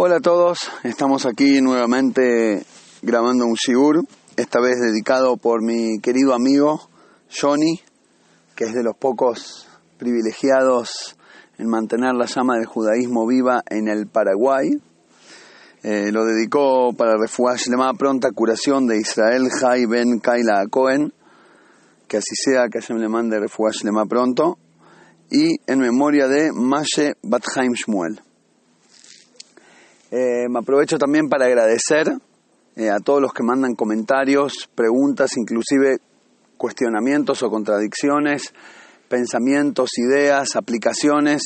Hola 0.00 0.18
a 0.18 0.20
todos, 0.20 0.70
estamos 0.84 1.26
aquí 1.26 1.60
nuevamente 1.60 2.64
grabando 3.02 3.46
un 3.46 3.54
shiur, 3.54 4.04
esta 4.36 4.60
vez 4.60 4.78
dedicado 4.78 5.36
por 5.38 5.60
mi 5.60 5.98
querido 5.98 6.34
amigo 6.34 6.88
Johnny, 7.28 7.80
que 8.54 8.66
es 8.66 8.74
de 8.74 8.84
los 8.84 8.96
pocos 8.96 9.66
privilegiados 9.98 11.16
en 11.58 11.68
mantener 11.68 12.14
la 12.14 12.26
llama 12.26 12.58
del 12.58 12.66
judaísmo 12.66 13.26
viva 13.26 13.64
en 13.68 13.88
el 13.88 14.06
Paraguay. 14.06 14.70
Eh, 15.82 16.12
lo 16.12 16.24
dedicó 16.24 16.92
para 16.96 17.16
refugiar 17.18 17.58
la 17.76 17.92
pronta 17.92 18.30
curación 18.30 18.86
de 18.86 18.98
Israel 18.98 19.48
Jai 19.50 19.86
Ben 19.86 20.20
Kaila 20.20 20.64
Cohen, 20.70 21.12
que 22.06 22.18
así 22.18 22.36
sea, 22.36 22.68
que 22.68 22.78
Hashem 22.78 22.98
le 22.98 23.08
mande 23.08 23.40
refugiar 23.40 23.74
pronto, 24.08 24.58
y 25.28 25.56
en 25.66 25.80
memoria 25.80 26.28
de 26.28 26.52
Mashe 26.52 27.14
Bathaim 27.20 27.72
Shmuel. 27.72 28.27
Eh, 30.10 30.48
me 30.48 30.60
aprovecho 30.60 30.96
también 30.96 31.28
para 31.28 31.44
agradecer 31.44 32.10
eh, 32.76 32.88
a 32.88 32.98
todos 32.98 33.20
los 33.20 33.34
que 33.34 33.42
mandan 33.42 33.74
comentarios, 33.74 34.68
preguntas, 34.74 35.36
inclusive 35.36 35.98
cuestionamientos 36.56 37.42
o 37.42 37.50
contradicciones, 37.50 38.54
pensamientos, 39.08 39.90
ideas, 39.98 40.56
aplicaciones 40.56 41.42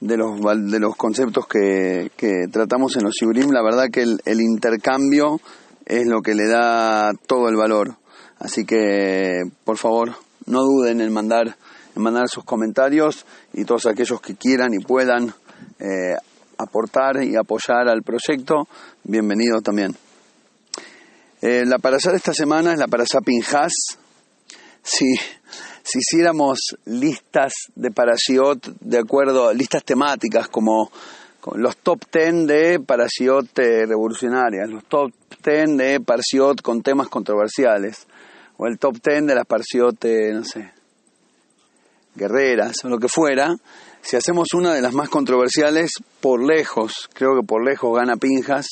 de 0.00 0.16
los, 0.16 0.40
de 0.40 0.80
los 0.80 0.96
conceptos 0.96 1.46
que, 1.46 2.10
tratamos 2.50 2.96
en 2.96 3.04
los 3.04 3.14
Sigurim. 3.14 3.50
La 3.50 3.62
verdad 3.62 3.86
que 3.92 4.02
el, 4.02 4.40
intercambio 4.40 5.40
es 5.86 6.06
lo 6.06 6.22
que 6.22 6.34
le 6.34 6.48
da 6.48 7.12
todo 7.26 7.48
el 7.48 7.56
valor. 7.56 7.96
Así 8.40 8.64
que, 8.64 9.42
por 9.64 9.78
favor, 9.78 10.16
no 10.46 10.62
duden 10.62 11.00
en 11.00 11.12
mandar, 11.12 11.56
en 11.94 12.02
mandar 12.02 12.28
sus 12.28 12.42
comentarios 12.42 13.24
y 13.52 13.64
todos 13.64 13.86
aquellos 13.86 14.20
que 14.20 14.34
quieran 14.34 14.74
y 14.74 14.82
puedan 14.82 15.32
eh, 15.78 16.16
aportar 16.58 17.22
y 17.22 17.36
apoyar 17.36 17.88
al 17.88 18.02
proyecto, 18.02 18.68
bienvenido 19.04 19.60
también. 19.60 19.94
Eh, 21.40 21.64
la 21.66 21.78
parasha 21.78 22.10
de 22.10 22.18
esta 22.18 22.32
semana 22.32 22.72
es 22.72 22.78
la 22.78 22.86
parasha 22.86 23.20
Pinjas. 23.20 23.72
Si, 24.82 25.14
si 25.82 25.98
hiciéramos 25.98 26.76
listas 26.84 27.52
de 27.74 27.90
parashiot 27.90 28.76
de 28.80 28.98
acuerdo, 28.98 29.52
listas 29.52 29.84
temáticas 29.84 30.48
como 30.48 30.90
los 31.54 31.76
top 31.78 32.04
10 32.12 32.46
de 32.46 32.80
parashiot 32.80 33.58
eh, 33.58 33.86
revolucionarias, 33.86 34.68
los 34.68 34.84
top 34.84 35.12
10 35.44 35.76
de 35.76 36.00
parashiot 36.00 36.62
con 36.62 36.82
temas 36.82 37.08
controversiales, 37.08 38.06
o 38.58 38.66
el 38.66 38.78
top 38.78 38.98
10 39.04 39.26
de 39.26 39.34
las 39.34 39.46
parashiot, 39.46 40.04
eh, 40.04 40.32
no 40.32 40.44
sé, 40.44 40.70
guerreras 42.14 42.84
o 42.84 42.88
lo 42.88 42.98
que 42.98 43.08
fuera, 43.08 43.56
si 44.02 44.16
hacemos 44.16 44.48
una 44.54 44.74
de 44.74 44.82
las 44.82 44.92
más 44.92 45.08
controversiales, 45.08 45.90
por 46.20 46.44
lejos, 46.44 47.08
creo 47.14 47.40
que 47.40 47.46
por 47.46 47.64
lejos 47.64 47.96
gana 47.96 48.16
Pinjas. 48.16 48.66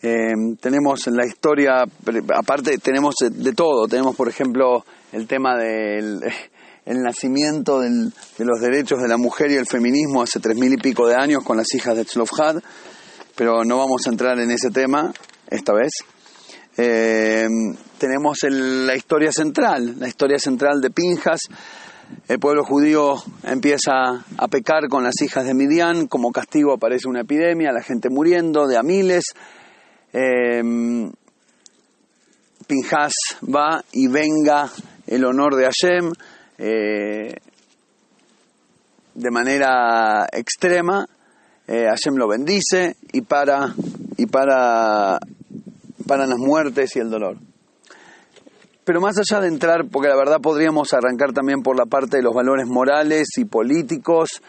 Eh, 0.00 0.32
tenemos 0.60 1.06
en 1.08 1.16
la 1.16 1.26
historia, 1.26 1.84
aparte 2.34 2.78
tenemos 2.78 3.16
de 3.20 3.52
todo, 3.52 3.88
tenemos 3.88 4.14
por 4.14 4.28
ejemplo 4.28 4.84
el 5.10 5.26
tema 5.26 5.56
del 5.56 6.20
el 6.86 7.02
nacimiento 7.02 7.80
de 7.80 8.10
los 8.38 8.60
derechos 8.60 9.02
de 9.02 9.08
la 9.08 9.18
mujer 9.18 9.50
y 9.50 9.56
el 9.56 9.66
feminismo 9.66 10.22
hace 10.22 10.40
tres 10.40 10.56
mil 10.56 10.72
y 10.72 10.78
pico 10.78 11.06
de 11.06 11.16
años 11.16 11.44
con 11.44 11.56
las 11.56 11.74
hijas 11.74 11.96
de 11.96 12.04
Tzlofhad, 12.04 12.62
pero 13.34 13.64
no 13.64 13.76
vamos 13.76 14.06
a 14.06 14.10
entrar 14.10 14.38
en 14.38 14.50
ese 14.50 14.70
tema 14.70 15.12
esta 15.50 15.74
vez. 15.74 15.90
Eh, 16.76 17.46
tenemos 17.98 18.38
la 18.48 18.96
historia 18.96 19.32
central, 19.32 19.96
la 19.98 20.08
historia 20.08 20.38
central 20.38 20.80
de 20.80 20.90
Pinjas, 20.90 21.40
el 22.28 22.38
pueblo 22.38 22.64
judío 22.64 23.14
empieza 23.42 24.24
a 24.36 24.48
pecar 24.48 24.88
con 24.88 25.02
las 25.02 25.20
hijas 25.22 25.44
de 25.46 25.54
Midian, 25.54 26.06
como 26.06 26.30
castigo 26.30 26.74
aparece 26.74 27.08
una 27.08 27.22
epidemia, 27.22 27.72
la 27.72 27.82
gente 27.82 28.10
muriendo 28.10 28.66
de 28.66 28.76
a 28.76 28.82
miles. 28.82 29.24
Eh, 30.12 30.62
Pinjas 32.66 33.12
va 33.42 33.82
y 33.92 34.08
venga 34.08 34.70
el 35.06 35.24
honor 35.24 35.56
de 35.56 35.64
Hashem 35.64 36.12
eh, 36.58 37.34
de 39.14 39.30
manera 39.30 40.26
extrema. 40.30 41.06
Eh, 41.66 41.86
Hashem 41.88 42.16
lo 42.16 42.28
bendice 42.28 42.96
y 43.12 43.22
para, 43.22 43.74
y 44.16 44.26
para, 44.26 45.18
para 46.06 46.26
las 46.26 46.38
muertes 46.38 46.94
y 46.96 46.98
el 46.98 47.08
dolor. 47.08 47.38
Pero 48.88 49.02
más 49.02 49.16
allá 49.18 49.42
de 49.42 49.48
entrar, 49.48 49.86
porque 49.92 50.08
la 50.08 50.16
verdad 50.16 50.40
podríamos 50.40 50.94
arrancar 50.94 51.34
también 51.34 51.60
por 51.60 51.76
la 51.76 51.84
parte 51.84 52.16
de 52.16 52.22
los 52.22 52.34
valores 52.34 52.66
morales 52.66 53.28
y 53.36 53.44
políticos, 53.44 54.40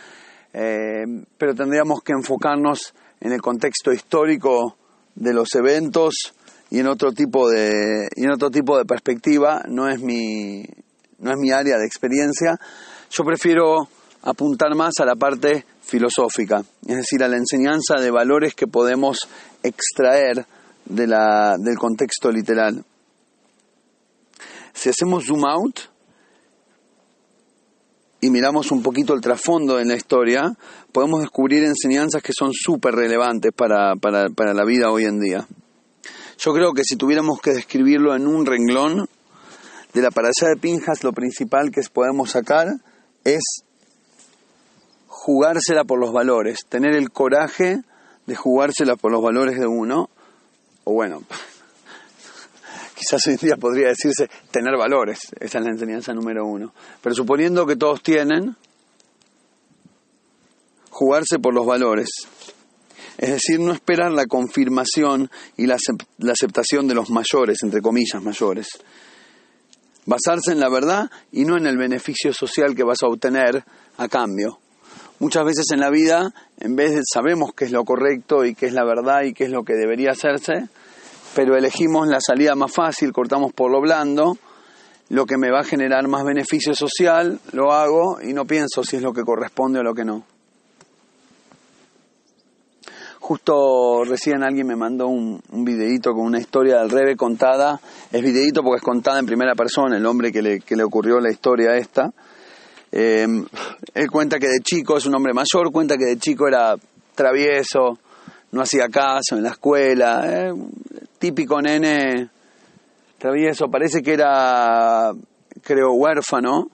eh, 0.53 1.03
pero 1.37 1.53
tendríamos 1.53 1.99
que 2.05 2.13
enfocarnos 2.13 2.93
en 3.19 3.33
el 3.33 3.41
contexto 3.41 3.91
histórico 3.91 4.77
de 5.13 5.33
los 5.33 5.53
eventos 5.55 6.13
y 6.69 6.79
en 6.79 6.87
otro 6.87 7.11
tipo 7.11 7.49
de 7.49 8.07
y 8.15 8.23
en 8.23 8.31
otro 8.31 8.49
tipo 8.49 8.77
de 8.77 8.85
perspectiva. 8.85 9.61
No 9.67 9.89
es 9.89 9.99
mi 9.99 10.63
no 11.17 11.31
es 11.31 11.37
mi 11.37 11.51
área 11.51 11.77
de 11.77 11.85
experiencia. 11.85 12.57
Yo 13.11 13.25
prefiero 13.25 13.89
apuntar 14.21 14.73
más 14.73 14.93
a 15.01 15.05
la 15.05 15.17
parte 15.17 15.65
filosófica 15.81 16.63
es 16.87 16.95
decir 16.95 17.21
a 17.25 17.27
la 17.27 17.35
enseñanza 17.35 17.95
de 17.99 18.09
valores 18.09 18.55
que 18.55 18.67
podemos 18.67 19.27
extraer 19.63 20.45
de 20.85 21.07
la, 21.07 21.57
del 21.57 21.77
contexto 21.77 22.31
literal 22.31 22.85
si 24.73 24.89
hacemos 24.89 25.25
zoom 25.25 25.45
out 25.45 25.79
y 28.21 28.29
miramos 28.29 28.71
un 28.71 28.83
poquito 28.83 29.13
el 29.13 29.21
trasfondo 29.21 29.79
en 29.79 29.87
la 29.87 29.95
historia, 29.95 30.51
podemos 30.91 31.21
descubrir 31.21 31.63
enseñanzas 31.63 32.21
que 32.21 32.33
son 32.37 32.51
súper 32.53 32.95
relevantes 32.95 33.51
para, 33.53 33.95
la 33.95 34.65
vida 34.65 34.91
hoy 34.91 35.05
en 35.05 35.19
día. 35.19 35.47
Yo 36.37 36.53
creo 36.53 36.73
que 36.73 36.83
si 36.83 36.95
tuviéramos 36.95 37.39
que 37.41 37.51
describirlo 37.51 38.15
en 38.15 38.27
un 38.27 38.45
renglón, 38.45 39.07
de 39.93 40.01
la 40.01 40.11
parasha 40.11 40.47
de 40.47 40.57
Pinjas 40.59 41.03
lo 41.03 41.13
principal 41.13 41.71
que 41.71 41.81
podemos 41.91 42.31
sacar 42.31 42.67
es 43.23 43.63
jugársela 45.07 45.83
por 45.83 45.99
los 45.99 46.13
valores, 46.13 46.59
tener 46.67 46.93
el 46.95 47.11
coraje 47.11 47.81
de 48.25 48.35
jugársela 48.35 48.95
por 48.95 49.11
los 49.11 49.21
valores 49.21 49.59
de 49.59 49.67
uno, 49.67 50.09
o 50.83 50.93
bueno, 50.93 51.23
quizás 52.99 53.25
hoy 53.27 53.33
en 53.33 53.39
día 53.39 53.55
podría 53.55 53.87
decirse 53.87 54.29
tener 54.51 54.75
valores, 54.77 55.19
esa 55.39 55.59
es 55.59 55.63
la 55.63 55.71
enseñanza 55.71 56.13
número 56.13 56.45
uno. 56.45 56.73
Pero 57.01 57.15
suponiendo 57.15 57.65
que 57.65 57.77
todos 57.77 58.03
tienen, 58.03 58.57
jugarse 60.89 61.39
por 61.39 61.53
los 61.53 61.65
valores. 61.65 62.09
Es 63.17 63.29
decir, 63.29 63.59
no 63.59 63.71
esperar 63.71 64.11
la 64.11 64.25
confirmación 64.25 65.29
y 65.55 65.65
la, 65.65 65.77
aceptación 66.29 66.87
de 66.87 66.95
los 66.95 67.09
mayores, 67.09 67.63
entre 67.63 67.81
comillas 67.81 68.21
mayores. 68.21 68.67
Basarse 70.05 70.51
en 70.51 70.59
la 70.59 70.69
verdad 70.69 71.09
y 71.31 71.45
no 71.45 71.57
en 71.57 71.67
el 71.67 71.77
beneficio 71.77 72.33
social 72.33 72.75
que 72.75 72.83
vas 72.83 73.03
a 73.03 73.07
obtener 73.07 73.63
a 73.97 74.07
cambio. 74.07 74.59
Muchas 75.19 75.45
veces 75.45 75.65
en 75.71 75.79
la 75.79 75.89
vida, 75.89 76.33
en 76.59 76.75
vez 76.75 76.95
de 76.95 77.01
sabemos 77.03 77.51
qué 77.53 77.65
es 77.65 77.71
lo 77.71 77.83
correcto 77.83 78.45
y 78.45 78.55
qué 78.55 78.67
es 78.67 78.73
la 78.73 78.85
verdad 78.85 79.23
y 79.23 79.33
qué 79.33 79.45
es 79.45 79.51
lo 79.51 79.63
que 79.63 79.73
debería 79.73 80.11
hacerse, 80.11 80.69
pero 81.35 81.55
elegimos 81.55 82.07
la 82.07 82.19
salida 82.19 82.55
más 82.55 82.71
fácil, 82.71 83.11
cortamos 83.11 83.53
por 83.53 83.71
lo 83.71 83.81
blando, 83.81 84.37
lo 85.09 85.25
que 85.25 85.37
me 85.37 85.51
va 85.51 85.61
a 85.61 85.63
generar 85.63 86.07
más 86.07 86.23
beneficio 86.23 86.73
social, 86.73 87.39
lo 87.51 87.71
hago 87.71 88.21
y 88.21 88.33
no 88.33 88.45
pienso 88.45 88.83
si 88.83 88.97
es 88.97 89.01
lo 89.01 89.13
que 89.13 89.23
corresponde 89.23 89.79
o 89.79 89.83
lo 89.83 89.93
que 89.93 90.05
no. 90.05 90.23
Justo 93.19 94.03
recién 94.05 94.43
alguien 94.43 94.65
me 94.65 94.75
mandó 94.75 95.07
un, 95.07 95.39
un 95.51 95.65
videíto 95.65 96.13
con 96.13 96.25
una 96.25 96.39
historia 96.39 96.79
del 96.79 96.89
Rebe 96.89 97.15
contada. 97.15 97.79
Es 98.11 98.23
videíto 98.23 98.63
porque 98.63 98.77
es 98.77 98.83
contada 98.83 99.19
en 99.19 99.27
primera 99.27 99.53
persona, 99.53 99.97
el 99.97 100.05
hombre 100.07 100.31
que 100.31 100.41
le, 100.41 100.59
que 100.61 100.75
le 100.75 100.83
ocurrió 100.83 101.19
la 101.19 101.29
historia 101.29 101.75
esta. 101.75 102.11
Eh, 102.91 103.27
él 103.93 104.11
cuenta 104.11 104.39
que 104.39 104.47
de 104.47 104.61
chico, 104.61 104.97
es 104.97 105.05
un 105.05 105.13
hombre 105.13 105.33
mayor, 105.33 105.71
cuenta 105.71 105.95
que 105.95 106.05
de 106.05 106.17
chico 106.17 106.47
era 106.47 106.75
travieso, 107.13 107.99
no 108.51 108.61
hacía 108.61 108.87
caso 108.89 109.35
en 109.35 109.43
la 109.43 109.49
escuela, 109.49 110.23
eh, 110.25 110.53
típico 111.19 111.61
nene 111.61 112.29
travieso, 113.17 113.69
parece 113.69 114.01
que 114.01 114.13
era, 114.13 115.11
creo, 115.61 115.91
huérfano, 115.91 116.69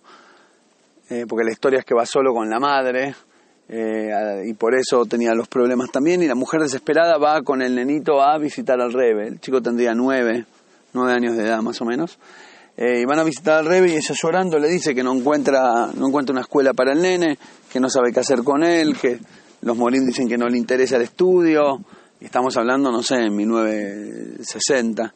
eh, 1.10 1.26
porque 1.28 1.44
la 1.44 1.52
historia 1.52 1.80
es 1.80 1.86
que 1.86 1.96
va 1.96 2.06
solo 2.06 2.34
con 2.34 2.50
la 2.50 2.60
madre, 2.60 3.16
eh, 3.68 4.44
y 4.46 4.54
por 4.54 4.76
eso 4.76 5.06
tenía 5.06 5.34
los 5.34 5.48
problemas 5.48 5.92
también, 5.92 6.22
y 6.22 6.28
la 6.28 6.36
mujer 6.36 6.62
desesperada 6.62 7.18
va 7.18 7.42
con 7.42 7.64
el 7.64 7.76
nenito 7.76 8.22
a 8.22 8.38
visitar 8.38 8.80
al 8.80 8.94
Rebe, 8.94 9.28
el 9.28 9.40
chico 9.40 9.62
tendría 9.62 9.94
nueve, 9.96 10.46
nueve 10.94 11.14
años 11.14 11.36
de 11.36 11.46
edad 11.46 11.62
más 11.62 11.82
o 11.82 11.86
menos, 11.86 12.20
y 12.78 13.06
van 13.06 13.20
a 13.20 13.24
visitar 13.24 13.60
al 13.60 13.66
Rebe 13.66 13.90
y 13.90 13.96
ella 13.96 14.14
llorando 14.22 14.60
le 14.60 14.68
dice 14.68 14.94
que 14.94 15.02
no 15.02 15.14
encuentra, 15.14 15.88
no 15.96 16.08
encuentra 16.08 16.34
una 16.34 16.42
escuela 16.42 16.74
para 16.74 16.92
el 16.92 17.02
nene, 17.02 17.38
que 17.72 17.80
no 17.80 17.90
sabe 17.90 18.12
qué 18.12 18.20
hacer 18.20 18.44
con 18.44 18.64
él, 18.64 18.98
que 18.98 19.18
los 19.62 19.78
Morín 19.78 20.06
dicen 20.06 20.28
que 20.28 20.38
no 20.38 20.48
le 20.48 20.58
interesa 20.58 20.98
el 20.98 21.04
estudio, 21.04 21.80
estamos 22.20 22.56
hablando, 22.58 22.92
no 22.92 23.02
sé, 23.04 23.16
en 23.16 23.36
1960, 23.36 25.14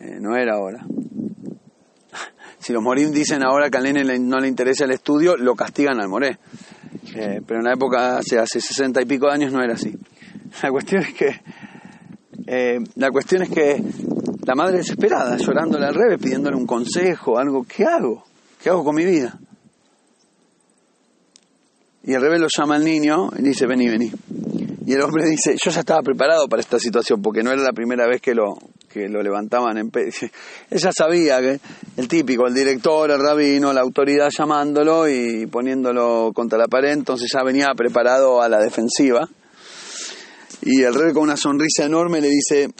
eh, 0.00 0.18
no 0.20 0.36
era 0.36 0.54
ahora. 0.54 0.84
Si 2.60 2.72
los 2.72 2.82
Morín 2.82 3.12
dicen 3.12 3.44
ahora 3.44 3.70
que 3.70 3.78
al 3.78 3.84
nene 3.84 4.18
no 4.18 4.40
le 4.40 4.48
interesa 4.48 4.84
el 4.84 4.90
estudio, 4.90 5.36
lo 5.36 5.54
castigan 5.54 6.00
al 6.00 6.08
Moré. 6.08 6.40
Eh, 7.14 7.40
pero 7.46 7.60
en 7.60 7.64
la 7.64 7.74
época, 7.74 8.18
hace, 8.18 8.36
hace 8.38 8.60
60 8.60 9.00
y 9.00 9.04
pico 9.04 9.26
de 9.26 9.34
años, 9.34 9.52
no 9.52 9.62
era 9.62 9.74
así. 9.74 9.96
La 10.62 10.70
cuestión 10.70 11.02
es 11.02 11.14
que, 11.14 11.40
eh, 12.46 12.80
la 12.96 13.10
cuestión 13.10 13.42
es 13.42 13.50
que 13.50 13.82
la 14.44 14.54
madre 14.54 14.78
desesperada, 14.78 15.36
llorándole 15.36 15.86
al 15.86 15.94
rebe, 15.94 16.18
pidiéndole 16.18 16.56
un 16.56 16.66
consejo, 16.66 17.38
algo, 17.38 17.64
¿qué 17.64 17.84
hago? 17.84 18.24
¿Qué 18.60 18.70
hago 18.70 18.82
con 18.82 18.96
mi 18.96 19.04
vida? 19.04 19.38
Y 22.04 22.14
el 22.14 22.20
rebe 22.22 22.38
lo 22.38 22.48
llama 22.48 22.76
al 22.76 22.84
niño 22.84 23.30
y 23.38 23.42
dice, 23.42 23.66
vení, 23.66 23.88
vení. 23.88 24.10
Y 24.88 24.94
el 24.94 25.02
hombre 25.02 25.28
dice, 25.28 25.54
yo 25.62 25.70
ya 25.70 25.80
estaba 25.80 26.00
preparado 26.00 26.48
para 26.48 26.62
esta 26.62 26.78
situación, 26.78 27.20
porque 27.20 27.42
no 27.42 27.52
era 27.52 27.60
la 27.60 27.74
primera 27.74 28.08
vez 28.08 28.22
que 28.22 28.34
lo, 28.34 28.56
que 28.88 29.06
lo 29.06 29.22
levantaban 29.22 29.76
en 29.76 29.90
Ella 30.70 30.90
sabía 30.96 31.42
que 31.42 31.60
el 31.98 32.08
típico, 32.08 32.46
el 32.46 32.54
director, 32.54 33.10
el 33.10 33.20
rabino, 33.20 33.70
la 33.74 33.82
autoridad 33.82 34.30
llamándolo 34.30 35.06
y 35.06 35.46
poniéndolo 35.46 36.32
contra 36.34 36.56
la 36.56 36.68
pared, 36.68 36.92
entonces 36.92 37.30
ya 37.30 37.44
venía 37.44 37.66
preparado 37.76 38.40
a 38.40 38.48
la 38.48 38.60
defensiva. 38.60 39.28
Y 40.62 40.80
el 40.80 40.94
rey 40.94 41.12
con 41.12 41.24
una 41.24 41.36
sonrisa 41.36 41.84
enorme 41.84 42.22
le 42.22 42.30
dice, 42.30 42.70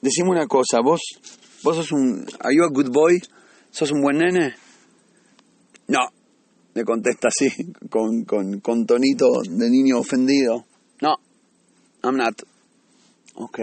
decime 0.00 0.30
una 0.30 0.46
cosa, 0.46 0.78
vos, 0.84 1.00
vos 1.64 1.74
sos 1.74 1.90
un, 1.90 2.28
are 2.38 2.54
you 2.54 2.62
a 2.62 2.68
good 2.68 2.92
boy? 2.92 3.20
¿Sos 3.72 3.90
un 3.90 4.02
buen 4.02 4.18
nene? 4.18 4.54
No, 5.88 5.98
le 6.74 6.84
contesta 6.84 7.26
así, 7.26 7.50
con, 7.90 8.22
con, 8.22 8.60
con 8.60 8.86
tonito 8.86 9.26
de 9.48 9.68
niño 9.68 9.98
ofendido. 9.98 10.64
No, 11.02 11.16
I'm 12.02 12.16
not. 12.16 12.42
Ok. 13.34 13.58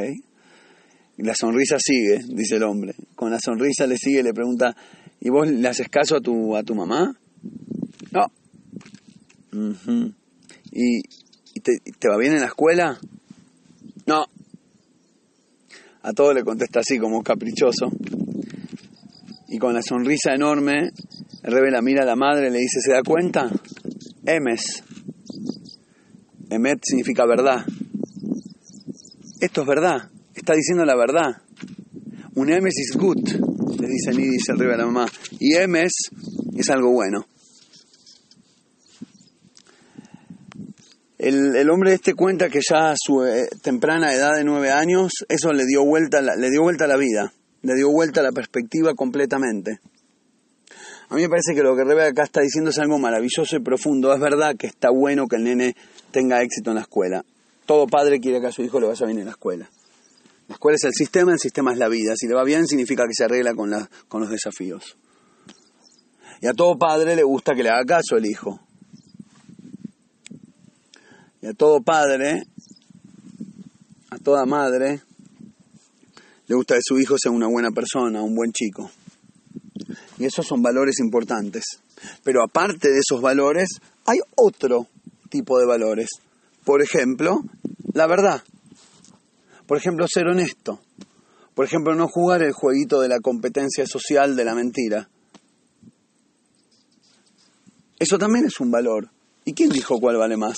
Y 1.17 1.23
la 1.23 1.33
sonrisa 1.33 1.77
sigue, 1.79 2.23
dice 2.27 2.57
el 2.57 2.63
hombre. 2.63 2.95
Con 3.15 3.31
la 3.31 3.39
sonrisa 3.39 3.87
le 3.87 3.97
sigue 3.97 4.19
y 4.19 4.23
le 4.23 4.33
pregunta, 4.33 4.75
¿y 5.19 5.29
vos 5.29 5.47
le 5.47 5.67
haces 5.67 5.89
caso 5.89 6.15
a 6.15 6.21
tu, 6.21 6.55
a 6.55 6.63
tu 6.63 6.75
mamá? 6.75 7.15
No. 8.11 8.27
¿Y, 10.71 11.01
te, 11.59 11.79
te, 11.97 12.07
va 12.07 12.17
bien 12.17 12.33
en 12.33 12.41
la 12.41 12.47
escuela? 12.47 12.99
No. 14.05 14.25
A 16.03 16.13
todo 16.13 16.33
le 16.33 16.43
contesta 16.43 16.81
así, 16.81 16.99
como 16.99 17.23
caprichoso. 17.23 17.91
Y 19.47 19.57
con 19.57 19.73
la 19.73 19.81
sonrisa 19.81 20.35
enorme, 20.35 20.91
el 21.43 21.51
rebe 21.51 21.71
la 21.71 21.81
mira 21.81 22.03
a 22.03 22.05
la 22.05 22.15
madre 22.15 22.49
y 22.49 22.51
le 22.51 22.59
dice, 22.59 22.79
¿se 22.79 22.91
da 22.91 23.01
cuenta? 23.01 23.49
Emes. 24.25 24.83
Emet 26.49 26.79
significa 26.83 27.25
verdad. 27.25 27.65
Esto 29.39 29.61
es 29.61 29.67
verdad 29.67 30.09
está 30.37 30.53
diciendo 30.53 30.85
la 30.85 30.95
verdad. 30.95 31.41
Un 32.35 32.51
emes 32.51 32.75
is 32.77 32.95
good, 32.95 33.27
le 33.79 33.87
dice 33.87 34.11
dice 34.11 34.51
el 34.51 34.59
rey 34.59 34.71
a 34.71 34.77
la 34.77 34.85
mamá. 34.85 35.07
Y 35.39 35.55
emes 35.55 35.91
es 36.55 36.69
algo 36.69 36.91
bueno. 36.91 37.25
El, 41.17 41.55
el, 41.55 41.69
hombre 41.71 41.93
este 41.93 42.13
cuenta 42.13 42.47
que 42.47 42.59
ya 42.61 42.91
a 42.91 42.95
su 42.95 43.25
eh, 43.25 43.49
temprana 43.63 44.13
edad 44.13 44.35
de 44.35 44.43
nueve 44.43 44.69
años, 44.71 45.11
eso 45.27 45.51
le 45.51 45.65
dio 45.65 45.83
vuelta, 45.83 46.21
le 46.21 46.49
dio 46.51 46.61
vuelta 46.61 46.85
a 46.85 46.87
la 46.87 46.95
vida, 46.95 47.33
le 47.63 47.73
dio 47.73 47.89
vuelta 47.89 48.19
a 48.19 48.23
la 48.23 48.31
perspectiva 48.31 48.93
completamente. 48.93 49.79
A 51.09 51.15
mí 51.15 51.23
me 51.23 51.29
parece 51.29 51.55
que 51.55 51.63
lo 51.63 51.75
que 51.75 51.83
Rebe 51.83 52.05
acá 52.05 52.23
está 52.23 52.41
diciendo 52.41 52.69
es 52.69 52.77
algo 52.77 52.99
maravilloso 52.99 53.55
y 53.55 53.59
profundo. 53.61 54.13
Es 54.13 54.19
verdad 54.19 54.55
que 54.57 54.67
está 54.67 54.89
bueno 54.91 55.25
que 55.27 55.37
el 55.37 55.43
nene 55.45 55.75
tenga 56.11 56.43
éxito 56.43 56.69
en 56.69 56.75
la 56.75 56.81
escuela. 56.81 57.25
Todo 57.67 57.85
padre 57.85 58.19
quiere 58.19 58.41
que 58.41 58.47
a 58.47 58.51
su 58.51 58.63
hijo 58.63 58.79
le 58.79 58.87
vaya 58.87 59.05
bien 59.05 59.19
en 59.19 59.25
la 59.25 59.31
escuela. 59.31 59.69
La 60.47 60.55
escuela 60.55 60.77
es 60.77 60.85
el 60.85 60.93
sistema, 60.93 61.33
el 61.33 61.39
sistema 61.39 61.73
es 61.73 61.77
la 61.77 61.89
vida. 61.89 62.13
Si 62.15 62.25
le 62.27 62.33
va 62.33 62.43
bien, 62.45 62.65
significa 62.65 63.03
que 63.03 63.13
se 63.13 63.25
arregla 63.25 63.53
con, 63.53 63.69
con 64.07 64.21
los 64.21 64.29
desafíos. 64.29 64.97
Y 66.41 66.47
a 66.47 66.53
todo 66.53 66.77
padre 66.77 67.15
le 67.15 67.23
gusta 67.23 67.53
que 67.53 67.63
le 67.63 67.69
haga 67.69 67.83
caso 67.85 68.15
el 68.15 68.25
hijo. 68.25 68.59
Y 71.41 71.47
a 71.47 71.53
todo 71.53 71.81
padre, 71.81 72.43
a 74.11 74.17
toda 74.17 74.45
madre, 74.45 75.01
le 76.47 76.55
gusta 76.55 76.75
que 76.75 76.81
su 76.81 76.97
hijo 76.97 77.17
sea 77.17 77.31
una 77.31 77.47
buena 77.47 77.71
persona, 77.71 78.21
un 78.21 78.33
buen 78.33 78.53
chico. 78.53 78.89
Y 80.17 80.25
esos 80.25 80.47
son 80.47 80.61
valores 80.61 80.99
importantes. 80.99 81.65
Pero 82.23 82.41
aparte 82.43 82.89
de 82.89 82.99
esos 82.99 83.21
valores, 83.21 83.67
hay 84.05 84.19
otro 84.35 84.87
tipo 85.29 85.59
de 85.59 85.65
valores. 85.65 86.09
Por 86.63 86.81
ejemplo, 86.81 87.41
la 87.97 88.05
verdad. 88.05 88.43
Por 89.65 89.77
ejemplo, 89.77 90.05
ser 90.07 90.27
honesto. 90.27 90.79
Por 91.55 91.65
ejemplo, 91.65 91.95
no 91.95 92.07
jugar 92.07 92.43
el 92.43 92.53
jueguito 92.53 93.01
de 93.01 93.07
la 93.07 93.19
competencia 93.19 93.87
social 93.87 94.35
de 94.35 94.45
la 94.45 94.53
mentira. 94.53 95.09
Eso 97.97 98.19
también 98.19 98.45
es 98.45 98.59
un 98.59 98.69
valor. 98.69 99.09
¿Y 99.45 99.53
quién 99.53 99.71
dijo 99.71 99.99
cuál 99.99 100.17
vale 100.17 100.37
más? 100.37 100.57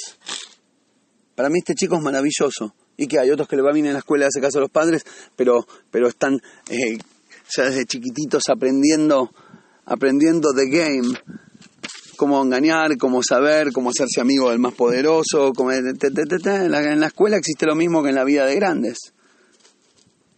Para 1.34 1.50
mí 1.50 1.60
este 1.60 1.76
chico 1.76 1.96
es 1.96 2.02
maravilloso. 2.02 2.76
Y 2.98 3.08
que 3.08 3.20
hay 3.20 3.32
otros 3.32 3.48
que 3.48 3.56
le 3.56 3.62
va 3.62 3.72
bien 3.72 3.86
en 3.86 3.94
la 3.94 4.00
escuela, 4.00 4.28
hace 4.28 4.42
caso 4.42 4.58
a 4.58 4.62
los 4.62 4.70
padres, 4.70 5.06
pero, 5.38 5.66
pero 5.90 6.10
están 6.10 6.42
eh, 6.70 6.98
ya 7.56 7.64
desde 7.64 7.86
chiquititos 7.86 8.44
aprendiendo, 8.50 9.32
aprendiendo 9.86 10.50
the 10.54 10.68
game 10.68 11.18
cómo 12.20 12.44
engañar, 12.44 12.98
cómo 12.98 13.24
saber, 13.24 13.72
cómo 13.72 13.92
hacerse 13.92 14.20
amigo 14.20 14.50
del 14.50 14.60
más 14.60 14.74
poderoso. 14.74 15.54
en, 15.72 17.00
la, 17.00 17.08
escuela 17.08 17.38
existe 17.38 17.66
lo 17.66 17.76
mismo 17.76 18.04
que 18.04 18.10
en 18.10 18.16
la 18.16 18.26
vida 18.26 18.46
de 18.46 18.56
grandes. 18.56 19.14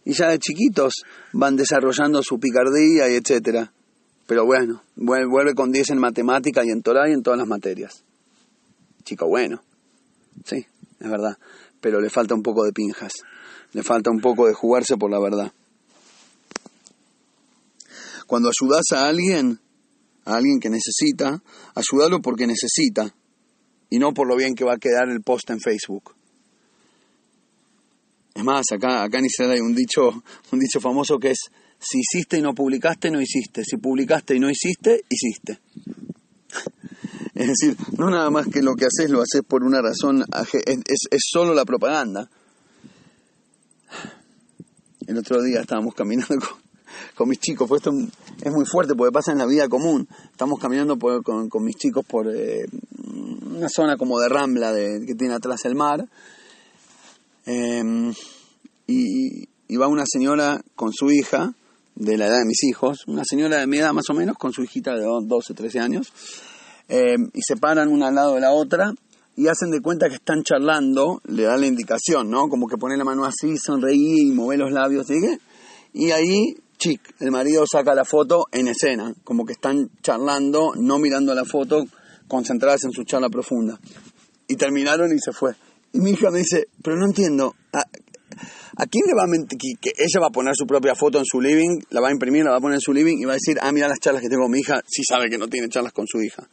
Y 0.04 0.12
ya 0.12 0.28
de 0.28 0.38
chiquitos 0.38 1.02
van 1.32 1.56
desarrollando 1.56 2.22
su 2.22 2.38
picardía 2.38 3.10
y 3.10 3.16
etcétera. 3.16 3.72
Pero 4.28 4.46
bueno, 4.46 4.84
vuelve 4.94 5.56
con 5.56 5.72
10 5.72 5.90
en 5.90 5.98
matemática 5.98 6.64
y 6.64 6.70
en 6.70 6.82
Torah 6.82 7.08
y 7.08 7.14
en 7.14 7.24
todas 7.24 7.40
las 7.40 7.48
materias. 7.48 8.04
Chico 9.02 9.26
bueno. 9.26 9.60
Sí, 10.44 10.64
es 11.00 11.10
verdad. 11.10 11.36
Pero 11.80 12.00
le 12.00 12.10
falta 12.10 12.36
un 12.36 12.44
poco 12.44 12.62
de 12.62 12.72
pinjas. 12.72 13.12
Le 13.72 13.82
falta 13.82 14.08
un 14.08 14.20
poco 14.20 14.46
de 14.46 14.54
jugarse 14.54 14.96
por 14.96 15.10
la 15.10 15.18
verdad. 15.18 15.52
Cuando 18.28 18.50
ayudas 18.50 18.84
a 18.92 19.08
alguien, 19.08 19.58
a 20.24 20.36
alguien 20.36 20.60
que 20.60 20.70
necesita, 20.70 21.42
ayúdalo 21.74 22.20
porque 22.20 22.46
necesita 22.46 23.14
y 23.90 23.98
no 23.98 24.14
por 24.14 24.26
lo 24.26 24.36
bien 24.36 24.54
que 24.54 24.64
va 24.64 24.74
a 24.74 24.78
quedar 24.78 25.08
el 25.08 25.22
post 25.22 25.50
en 25.50 25.60
Facebook. 25.60 26.14
Es 28.34 28.44
más, 28.44 28.64
acá, 28.72 29.02
acá 29.02 29.18
en 29.18 29.26
Israel 29.26 29.52
hay 29.52 29.60
un 29.60 29.74
dicho, 29.74 30.22
un 30.50 30.58
dicho 30.58 30.80
famoso 30.80 31.18
que 31.18 31.32
es, 31.32 31.38
si 31.78 31.98
hiciste 31.98 32.38
y 32.38 32.42
no 32.42 32.54
publicaste, 32.54 33.10
no 33.10 33.20
hiciste. 33.20 33.64
Si 33.64 33.76
publicaste 33.76 34.36
y 34.36 34.40
no 34.40 34.48
hiciste, 34.48 35.04
hiciste. 35.08 35.60
Es 37.34 37.48
decir, 37.48 37.76
no 37.96 38.10
nada 38.10 38.28
más 38.28 38.46
que 38.46 38.62
lo 38.62 38.74
que 38.74 38.84
haces 38.84 39.10
lo 39.10 39.22
haces 39.22 39.40
por 39.42 39.64
una 39.64 39.80
razón, 39.80 40.22
es, 40.66 40.98
es 41.10 41.22
solo 41.26 41.54
la 41.54 41.64
propaganda. 41.64 42.30
El 45.06 45.16
otro 45.16 45.42
día 45.42 45.62
estábamos 45.62 45.94
caminando 45.94 46.34
con, 46.38 46.61
con 47.14 47.28
mis 47.28 47.38
chicos, 47.38 47.68
pues 47.68 47.80
esto 47.80 47.92
es 48.42 48.52
muy 48.52 48.64
fuerte 48.64 48.94
porque 48.94 49.12
pasa 49.12 49.32
en 49.32 49.38
la 49.38 49.46
vida 49.46 49.68
común. 49.68 50.08
Estamos 50.30 50.58
caminando 50.58 50.98
con, 50.98 51.64
mis 51.64 51.76
chicos 51.76 52.04
por 52.06 52.26
eh, 52.34 52.64
una 53.54 53.68
zona 53.68 53.96
como 53.96 54.18
de 54.20 54.28
rambla 54.28 54.72
que 54.74 55.14
tiene 55.14 55.34
atrás 55.34 55.64
el 55.64 55.74
mar. 55.74 56.06
Em, 57.44 58.12
y, 58.86 59.46
va 59.76 59.88
una 59.88 60.04
señora 60.06 60.60
con 60.74 60.92
su 60.92 61.10
hija, 61.10 61.54
de 61.94 62.16
la 62.16 62.26
edad 62.26 62.38
de 62.38 62.44
mis 62.46 62.62
hijos, 62.64 63.06
una 63.06 63.22
señora 63.24 63.58
de 63.58 63.66
mi 63.66 63.78
edad 63.78 63.92
más 63.92 64.08
o 64.10 64.14
menos, 64.14 64.36
con 64.36 64.52
su 64.52 64.62
hijita 64.62 64.94
de 64.94 65.04
12, 65.04 65.54
13 65.54 65.80
años, 65.80 66.12
em, 66.88 67.30
y 67.32 67.42
se 67.42 67.56
paran 67.56 67.88
una 67.88 68.08
al 68.08 68.14
lado 68.14 68.34
de 68.34 68.40
la 68.40 68.52
otra 68.52 68.94
y 69.36 69.48
hacen 69.48 69.70
de 69.70 69.80
cuenta 69.80 70.08
que 70.08 70.16
están 70.16 70.42
charlando, 70.42 71.20
le 71.26 71.44
da 71.44 71.56
la 71.56 71.66
indicación, 71.66 72.30
¿no? 72.30 72.48
Como 72.48 72.66
que 72.66 72.76
pone 72.76 72.96
la 72.96 73.04
mano 73.04 73.24
así, 73.24 73.56
sonreí 73.56 74.28
y 74.28 74.32
mueve 74.32 74.62
los 74.62 74.72
labios, 74.72 75.06
¿sí? 75.06 75.14
Y 75.94 76.10
ahí 76.10 76.54
chic, 76.82 77.14
el 77.20 77.30
marido 77.30 77.64
saca 77.70 77.94
la 77.94 78.04
foto 78.04 78.46
en 78.50 78.66
escena, 78.66 79.14
como 79.22 79.44
que 79.44 79.52
están 79.52 79.90
charlando, 80.02 80.72
no 80.76 80.98
mirando 80.98 81.32
la 81.34 81.44
foto, 81.44 81.84
concentradas 82.26 82.84
en 82.84 82.92
su 82.92 83.04
charla 83.04 83.28
profunda. 83.28 83.78
Y 84.48 84.56
terminaron 84.56 85.14
y 85.14 85.18
se 85.20 85.32
fue. 85.32 85.54
Y 85.92 86.00
mi 86.00 86.10
hija 86.10 86.30
me 86.30 86.40
dice, 86.40 86.66
pero 86.82 86.96
no 86.96 87.06
entiendo, 87.06 87.54
¿a, 87.72 88.86
quién 88.86 89.04
le 89.06 89.14
va 89.14 89.24
a 89.24 89.28
mentir? 89.28 89.58
Que, 89.80 89.90
ella 89.96 90.20
va 90.20 90.26
a 90.26 90.32
poner 90.32 90.54
su 90.56 90.66
propia 90.66 90.94
foto 90.96 91.18
en 91.18 91.24
su 91.24 91.40
living, 91.40 91.78
la 91.90 92.00
va 92.00 92.08
a 92.08 92.12
imprimir, 92.12 92.44
la 92.44 92.50
va 92.50 92.56
a 92.56 92.60
poner 92.60 92.76
en 92.76 92.80
su 92.80 92.92
living 92.92 93.18
y 93.18 93.24
va 93.26 93.32
a 93.32 93.34
decir, 93.34 93.58
ah, 93.60 93.70
mira 93.70 93.86
las 93.86 94.00
charlas 94.00 94.22
que 94.22 94.28
tengo 94.28 94.42
con 94.42 94.50
mi 94.50 94.58
hija, 94.58 94.82
sí 94.86 95.02
sabe 95.08 95.30
que 95.30 95.38
no 95.38 95.46
tiene 95.46 95.68
charlas 95.68 95.92
con 95.92 96.06
su 96.08 96.20
hija 96.20 96.48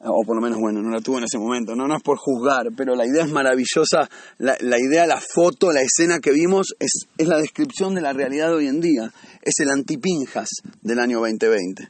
o 0.00 0.22
por 0.24 0.36
lo 0.36 0.42
menos, 0.42 0.58
bueno, 0.60 0.80
no 0.80 0.90
la 0.90 1.00
tuvo 1.00 1.18
en 1.18 1.24
ese 1.24 1.38
momento, 1.38 1.74
no, 1.74 1.88
no 1.88 1.96
es 1.96 2.02
por 2.02 2.18
juzgar, 2.18 2.68
pero 2.76 2.94
la 2.94 3.04
idea 3.04 3.24
es 3.24 3.30
maravillosa, 3.30 4.08
la, 4.38 4.56
la 4.60 4.78
idea, 4.78 5.06
la 5.06 5.20
foto, 5.20 5.72
la 5.72 5.82
escena 5.82 6.20
que 6.20 6.30
vimos 6.30 6.74
es, 6.78 7.06
es, 7.16 7.26
la 7.26 7.38
descripción 7.38 7.94
de 7.94 8.00
la 8.00 8.12
realidad 8.12 8.48
de 8.48 8.54
hoy 8.54 8.66
en 8.68 8.80
día, 8.80 9.12
es 9.42 9.54
el 9.58 9.70
antipinjas 9.70 10.48
del 10.82 11.00
año 11.00 11.18
2020. 11.18 11.88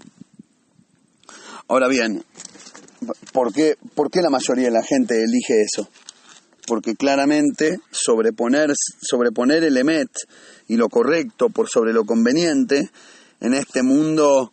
Ahora 1.68 1.86
bien, 1.88 2.24
¿por 3.32 3.52
qué, 3.52 3.76
¿por 3.94 4.10
qué 4.10 4.22
la 4.22 4.30
mayoría 4.30 4.66
de 4.66 4.72
la 4.72 4.82
gente 4.82 5.22
elige 5.22 5.62
eso? 5.62 5.88
Porque 6.66 6.94
claramente 6.94 7.78
sobreponer, 7.90 8.70
sobreponer 9.02 9.64
el 9.64 9.76
emet 9.76 10.08
y 10.66 10.76
lo 10.76 10.88
correcto 10.88 11.50
por 11.50 11.68
sobre 11.68 11.92
lo 11.92 12.04
conveniente 12.04 12.90
en 13.40 13.54
este 13.54 13.82
mundo 13.82 14.52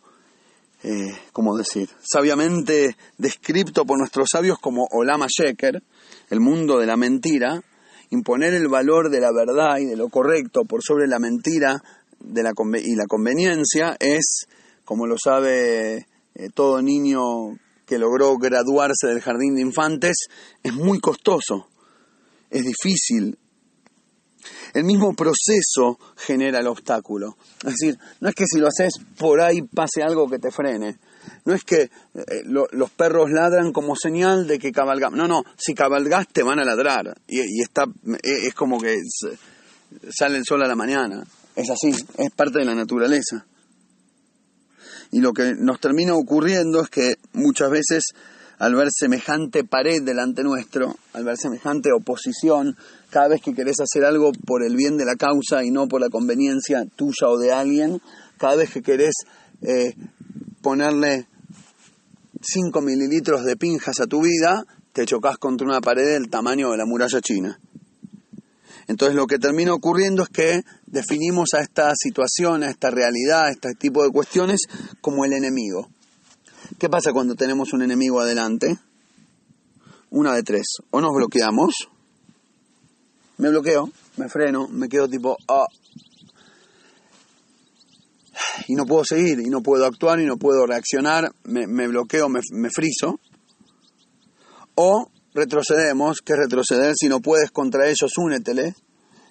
eh, 0.82 1.16
¿cómo 1.32 1.56
decir? 1.56 1.88
Sabiamente 2.00 2.96
descrito 3.18 3.84
por 3.84 3.98
nuestros 3.98 4.28
sabios 4.30 4.58
como 4.58 4.86
Olama 4.92 5.26
Sheker, 5.28 5.82
el 6.30 6.40
mundo 6.40 6.78
de 6.78 6.86
la 6.86 6.96
mentira, 6.96 7.62
imponer 8.10 8.54
el 8.54 8.68
valor 8.68 9.10
de 9.10 9.20
la 9.20 9.32
verdad 9.32 9.78
y 9.78 9.86
de 9.86 9.96
lo 9.96 10.08
correcto 10.08 10.64
por 10.64 10.82
sobre 10.82 11.06
la 11.08 11.18
mentira 11.18 11.82
de 12.20 12.42
la 12.42 12.52
y 12.82 12.94
la 12.94 13.06
conveniencia 13.06 13.96
es, 13.98 14.46
como 14.84 15.06
lo 15.06 15.16
sabe 15.18 16.06
eh, 16.34 16.50
todo 16.54 16.82
niño 16.82 17.58
que 17.86 17.98
logró 17.98 18.36
graduarse 18.36 19.06
del 19.06 19.20
jardín 19.20 19.54
de 19.54 19.62
infantes, 19.62 20.26
es 20.62 20.74
muy 20.74 20.98
costoso, 21.00 21.68
es 22.50 22.64
difícil. 22.64 23.38
El 24.74 24.84
mismo 24.84 25.14
proceso 25.14 25.98
genera 26.16 26.60
el 26.60 26.66
obstáculo. 26.66 27.36
Es 27.64 27.74
decir, 27.78 27.98
no 28.20 28.28
es 28.28 28.34
que 28.34 28.46
si 28.46 28.58
lo 28.58 28.68
haces 28.68 28.94
por 29.18 29.40
ahí 29.40 29.62
pase 29.62 30.02
algo 30.02 30.28
que 30.28 30.38
te 30.38 30.50
frene. 30.50 30.98
No 31.44 31.54
es 31.54 31.64
que 31.64 31.82
eh, 31.82 31.90
los 32.44 32.90
perros 32.90 33.30
ladran 33.30 33.72
como 33.72 33.96
señal 33.96 34.46
de 34.46 34.58
que 34.58 34.72
cabalgas. 34.72 35.12
No, 35.12 35.26
no, 35.26 35.44
si 35.56 35.74
cabalgas 35.74 36.28
te 36.28 36.42
van 36.42 36.58
a 36.58 36.64
ladrar. 36.64 37.16
Y, 37.26 37.60
está, 37.60 37.86
es 38.22 38.54
como 38.54 38.80
que 38.80 38.96
sale 40.10 40.38
el 40.38 40.44
sol 40.44 40.62
a 40.62 40.68
la 40.68 40.76
mañana. 40.76 41.24
Es 41.54 41.70
así, 41.70 41.90
es 41.90 42.30
parte 42.34 42.58
de 42.58 42.64
la 42.64 42.74
naturaleza. 42.74 43.46
Y 45.12 45.20
lo 45.20 45.32
que 45.32 45.54
nos 45.56 45.80
termina 45.80 46.14
ocurriendo 46.14 46.82
es 46.82 46.90
que 46.90 47.14
muchas 47.32 47.70
veces 47.70 48.04
al 48.58 48.74
ver 48.74 48.88
semejante 48.90 49.64
pared 49.64 50.02
delante 50.02 50.42
nuestro, 50.42 50.96
al 51.12 51.24
ver 51.24 51.36
semejante 51.36 51.90
oposición, 51.92 52.76
cada 53.10 53.28
vez 53.28 53.40
que 53.42 53.54
querés 53.54 53.76
hacer 53.80 54.04
algo 54.04 54.32
por 54.32 54.62
el 54.64 54.76
bien 54.76 54.96
de 54.96 55.04
la 55.04 55.16
causa 55.16 55.64
y 55.64 55.70
no 55.70 55.88
por 55.88 56.00
la 56.00 56.08
conveniencia 56.08 56.84
tuya 56.96 57.28
o 57.28 57.38
de 57.38 57.52
alguien, 57.52 58.00
cada 58.38 58.56
vez 58.56 58.70
que 58.70 58.82
querés 58.82 59.14
eh, 59.62 59.94
ponerle 60.62 61.26
5 62.40 62.80
mililitros 62.80 63.44
de 63.44 63.56
pinjas 63.56 64.00
a 64.00 64.06
tu 64.06 64.22
vida, 64.22 64.64
te 64.92 65.04
chocas 65.04 65.36
contra 65.38 65.66
una 65.66 65.80
pared 65.80 66.06
del 66.06 66.30
tamaño 66.30 66.70
de 66.70 66.78
la 66.78 66.86
muralla 66.86 67.20
china. 67.20 67.58
Entonces 68.88 69.16
lo 69.16 69.26
que 69.26 69.38
termina 69.38 69.74
ocurriendo 69.74 70.22
es 70.22 70.28
que 70.28 70.62
definimos 70.86 71.54
a 71.54 71.60
esta 71.60 71.92
situación, 71.96 72.62
a 72.62 72.70
esta 72.70 72.90
realidad, 72.90 73.46
a 73.46 73.50
este 73.50 73.74
tipo 73.74 74.04
de 74.04 74.10
cuestiones 74.10 74.60
como 75.00 75.24
el 75.24 75.32
enemigo. 75.32 75.88
¿Qué 76.78 76.88
pasa 76.88 77.12
cuando 77.12 77.34
tenemos 77.34 77.72
un 77.72 77.82
enemigo 77.82 78.20
adelante? 78.20 78.78
Una 80.10 80.34
de 80.34 80.42
tres. 80.42 80.66
O 80.90 81.00
nos 81.00 81.12
bloqueamos, 81.14 81.88
me 83.38 83.50
bloqueo, 83.50 83.90
me 84.16 84.28
freno, 84.28 84.68
me 84.68 84.88
quedo 84.88 85.08
tipo, 85.08 85.36
ah, 85.48 85.66
y 88.68 88.74
no 88.74 88.86
puedo 88.86 89.04
seguir, 89.04 89.40
y 89.40 89.48
no 89.48 89.62
puedo 89.62 89.86
actuar, 89.86 90.20
y 90.20 90.26
no 90.26 90.36
puedo 90.36 90.66
reaccionar, 90.66 91.30
me, 91.44 91.86
bloqueo, 91.86 92.28
me, 92.28 92.40
me 92.52 92.70
friso. 92.70 93.20
O 94.74 95.10
retrocedemos, 95.34 96.20
que 96.22 96.34
retroceder, 96.34 96.94
si 96.98 97.08
no 97.08 97.20
puedes 97.20 97.50
contra 97.50 97.86
ellos, 97.86 98.10
únetele, 98.16 98.74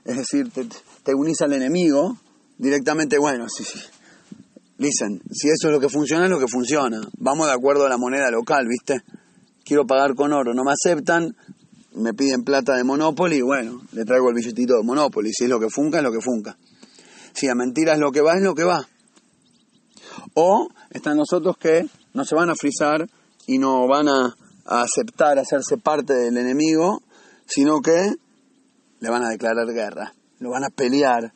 es 0.06 0.18
decir, 0.18 0.52
te, 0.52 1.16
unís 1.16 1.42
al 1.42 1.54
enemigo, 1.54 2.18
directamente, 2.58 3.18
bueno, 3.18 3.48
sí, 3.50 3.64
sí, 3.64 3.80
listen, 4.78 5.22
si 5.32 5.50
eso 5.50 5.68
es 5.68 5.74
lo 5.74 5.80
que 5.80 5.90
funciona, 5.90 6.26
es 6.26 6.32
lo 6.32 6.40
que 6.40 6.48
funciona, 6.48 7.02
vamos 7.18 7.48
de 7.48 7.54
acuerdo 7.54 7.86
a 7.86 7.90
la 7.90 7.98
moneda 7.98 8.30
local, 8.32 8.68
¿viste? 8.68 9.04
Quiero 9.64 9.86
pagar 9.86 10.16
con 10.16 10.34
oro, 10.34 10.54
no 10.54 10.64
me 10.64 10.72
aceptan, 10.72 11.36
me 11.94 12.14
piden 12.14 12.44
plata 12.44 12.76
de 12.76 12.84
Monopoly, 12.84 13.42
bueno, 13.42 13.82
le 13.94 14.06
traigo 14.06 14.30
el 14.30 14.36
billetito 14.36 14.78
de 14.78 14.84
Monopoly, 14.84 15.32
si 15.34 15.46
es 15.46 15.50
lo 15.50 15.60
que 15.60 15.70
funca, 15.70 15.98
es 15.98 16.04
lo 16.04 16.12
que 16.12 16.22
funca. 16.22 16.58
Si 17.34 17.48
a 17.48 17.56
mentira 17.56 17.94
es 17.94 18.00
lo 18.00 18.12
que 18.12 18.22
va, 18.22 18.36
es 18.36 18.44
lo 18.44 18.54
que 18.54 18.64
va. 18.64 18.88
O 20.36 20.70
están 20.92 21.18
nosotros 21.18 21.58
que 21.58 21.86
no 22.14 22.24
se 22.24 22.36
van 22.36 22.50
a 22.50 22.56
frizar 22.56 23.10
y 23.48 23.58
no 23.58 23.88
van 23.88 24.08
a 24.08 24.36
a 24.66 24.82
aceptar 24.82 25.38
hacerse 25.38 25.78
parte 25.78 26.14
del 26.14 26.38
enemigo, 26.38 27.02
sino 27.46 27.82
que 27.82 28.16
le 29.00 29.10
van 29.10 29.24
a 29.24 29.30
declarar 29.30 29.68
guerra, 29.68 30.14
lo 30.40 30.50
van 30.50 30.64
a 30.64 30.70
pelear, 30.70 31.34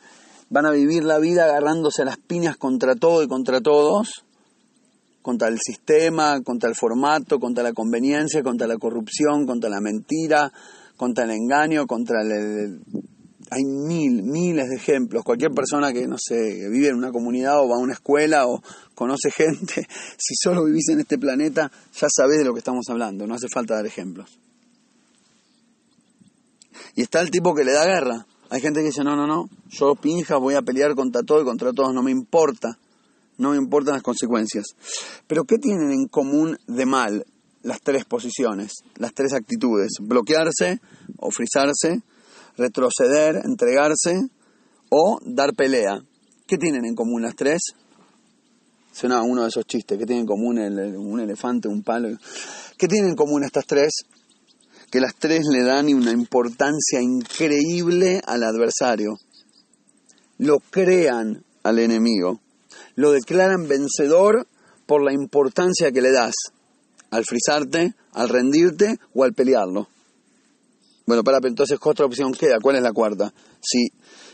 van 0.50 0.66
a 0.66 0.72
vivir 0.72 1.04
la 1.04 1.20
vida 1.20 1.46
agarrándose 1.46 2.02
a 2.02 2.06
las 2.06 2.18
piñas 2.18 2.58
contra 2.58 2.96
todo 2.96 3.24
y 3.24 3.28
contra 3.28 3.62
todos, 3.62 4.26
contra 5.22 5.48
el 5.48 5.60
sistema, 5.60 6.42
contra 6.42 6.70
el 6.70 6.76
formato, 6.76 7.40
contra 7.40 7.64
la 7.64 7.74
conveniencia, 7.74 8.44
contra 8.44 8.68
la 8.68 8.78
corrupción, 8.78 9.46
contra 9.46 9.70
la 9.70 9.82
mentira, 9.82 10.52
contra 10.98 11.26
el 11.26 11.32
engaño, 11.32 11.86
contra 11.88 12.22
el, 12.22 12.82
hay 13.52 13.64
mil, 13.64 14.24
miles 14.24 14.70
de 14.70 14.76
ejemplos. 14.76 15.24
Cualquier 15.24 15.52
persona 15.52 15.92
que, 15.92 16.08
no 16.08 16.18
sé, 16.18 16.70
vive 16.70 16.90
en 16.90 16.96
una 16.96 17.12
comunidad 17.12 17.60
o 17.62 17.70
va 17.70 17.76
a 17.76 17.80
una 17.80 17.94
escuela 17.94 18.48
o 18.48 18.62
conoce 18.96 19.32
gente, 19.36 19.88
si 20.18 20.36
solo 20.36 20.66
vivís 20.66 20.90
en 20.90 21.00
este 21.00 21.18
planeta, 21.18 21.72
ya 21.94 22.08
sabés 22.10 22.40
de 22.40 22.46
lo 22.46 22.54
que 22.54 22.60
estamos 22.60 22.86
hablando, 22.90 23.26
no 23.26 23.36
hace 23.36 23.48
falta 23.48 23.76
dar 23.76 23.86
ejemplos. 23.86 24.40
Y 26.96 27.02
está 27.02 27.22
el 27.22 27.32
tipo 27.32 27.54
que 27.56 27.64
le 27.64 27.74
da 27.74 27.86
guerra. 27.86 28.26
Hay 28.50 28.62
gente 28.62 28.80
que 28.80 28.88
dice, 28.88 29.04
no, 29.04 29.16
no, 29.16 29.28
no, 29.28 29.50
yo 29.70 29.96
pinja 29.96 30.38
voy 30.38 30.56
a 30.56 30.62
pelear 30.62 30.96
contra 30.96 31.22
todo 31.22 31.42
y 31.42 31.46
contra 31.46 31.72
todos, 31.72 31.94
no 31.94 32.02
me 32.02 32.12
importa, 32.12 32.80
no 33.38 33.52
me 33.52 33.58
importan 33.58 33.94
las 33.94 34.04
consecuencias. 34.04 34.66
Pero 35.28 35.44
¿qué 35.44 35.58
tienen 35.58 35.92
en 35.92 36.08
común 36.08 36.58
de 36.68 36.86
mal 36.86 37.26
las 37.62 37.82
tres 37.82 38.06
posiciones, 38.06 38.84
las 38.96 39.14
tres 39.14 39.34
actitudes? 39.34 39.92
Bloquearse 40.02 40.80
o 41.18 41.30
retroceder, 42.58 43.42
entregarse 43.44 44.20
o 44.90 45.20
dar 45.24 45.54
pelea. 45.54 46.02
¿Qué 46.48 46.58
tienen 46.58 46.86
en 46.86 46.96
común 46.96 47.22
las 47.22 47.36
tres? 47.36 47.62
Suena 48.92 49.22
uno 49.22 49.44
de 49.44 49.50
esos 49.50 49.66
chistes. 49.66 49.98
¿Qué 49.98 50.06
tienen 50.06 50.24
en 50.24 50.28
común 50.28 50.58
un 50.58 51.20
elefante, 51.20 51.68
un 51.68 51.84
palo? 51.84 52.10
¿Qué 52.78 52.88
tienen 52.88 53.12
en 53.12 53.16
común 53.16 53.44
estas 53.44 53.66
tres? 53.66 53.92
Que 54.92 55.00
las 55.00 55.16
tres 55.16 55.46
le 55.52 55.64
dan 55.64 55.94
una 55.94 56.12
importancia 56.12 57.02
increíble 57.02 58.22
al 58.26 58.44
adversario. 58.44 59.20
Lo 60.38 60.58
crean 60.72 61.44
al 61.64 61.80
enemigo. 61.80 62.40
Lo 62.96 63.12
declaran 63.12 63.68
vencedor 63.68 64.48
por 64.86 65.04
la 65.04 65.14
importancia 65.14 65.92
que 65.92 66.02
le 66.02 66.12
das 66.12 66.34
al 67.12 67.26
frizarte, 67.26 67.94
al 68.14 68.30
rendirte 68.30 68.98
o 69.14 69.24
al 69.24 69.34
pelearlo. 69.34 69.88
Bueno, 71.06 71.24
para, 71.24 71.40
entonces, 71.44 71.80
¿qué 71.82 71.90
otra 71.90 72.06
opción 72.06 72.32
queda? 72.32 72.60
¿Cuál 72.62 72.76
es 72.76 72.84
la 72.84 72.94
cuarta? 72.94 73.34
Si, 73.62 73.88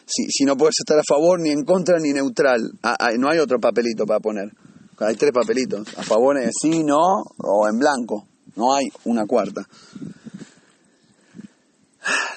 si, 0.06 0.26
si 0.30 0.44
no 0.44 0.58
puedes 0.58 0.76
estar 0.80 1.00
a 1.00 1.04
favor, 1.08 1.40
ni 1.40 1.50
en 1.50 1.64
contra, 1.64 2.00
ni 2.00 2.12
neutral. 2.12 2.70
Ah, 2.84 2.98
ah, 3.00 3.12
no 3.18 3.30
hay 3.30 3.40
otro 3.40 3.60
papelito 3.60 4.06
para 4.06 4.20
poner. 4.20 4.52
Hay 5.00 5.16
tres 5.16 5.32
papelitos. 5.32 5.88
A 5.98 6.04
favor 6.04 6.38
sí, 6.62 6.84
no, 6.84 7.24
o 7.38 7.68
en 7.70 7.80
blanco. 7.80 8.28
No 8.56 8.74
hay 8.74 8.86
una 9.06 9.26
cuarta. 9.26 9.66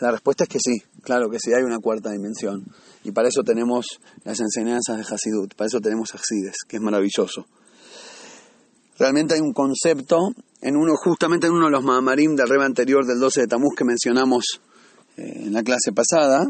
La 0.01 0.11
respuesta 0.11 0.45
es 0.45 0.49
que 0.49 0.59
sí, 0.61 0.83
claro 1.03 1.29
que 1.29 1.39
sí, 1.39 1.53
hay 1.53 1.63
una 1.63 1.79
cuarta 1.79 2.11
dimensión. 2.11 2.65
Y 3.05 3.13
para 3.13 3.29
eso 3.29 3.43
tenemos 3.43 3.87
las 4.25 4.41
enseñanzas 4.41 4.97
de 4.97 5.03
Hasidut, 5.03 5.55
para 5.55 5.67
eso 5.67 5.81
tenemos 5.81 6.15
Hasides, 6.15 6.57
que 6.67 6.77
es 6.77 6.83
maravilloso. 6.83 7.47
Realmente 8.99 9.35
hay 9.35 9.41
un 9.41 9.53
concepto 9.53 10.31
en 10.61 10.77
uno, 10.77 10.95
justamente 10.97 11.47
en 11.47 11.53
uno 11.53 11.67
de 11.67 11.73
los 11.73 11.85
Mahamarim 11.85 12.35
del 12.35 12.49
Reba 12.49 12.65
anterior 12.65 13.07
del 13.07 13.21
12 13.21 13.43
de 13.43 13.47
Tamuz 13.47 13.75
que 13.77 13.85
mencionamos 13.85 14.61
eh, 15.17 15.45
en 15.47 15.53
la 15.53 15.63
clase 15.63 15.93
pasada, 15.93 16.45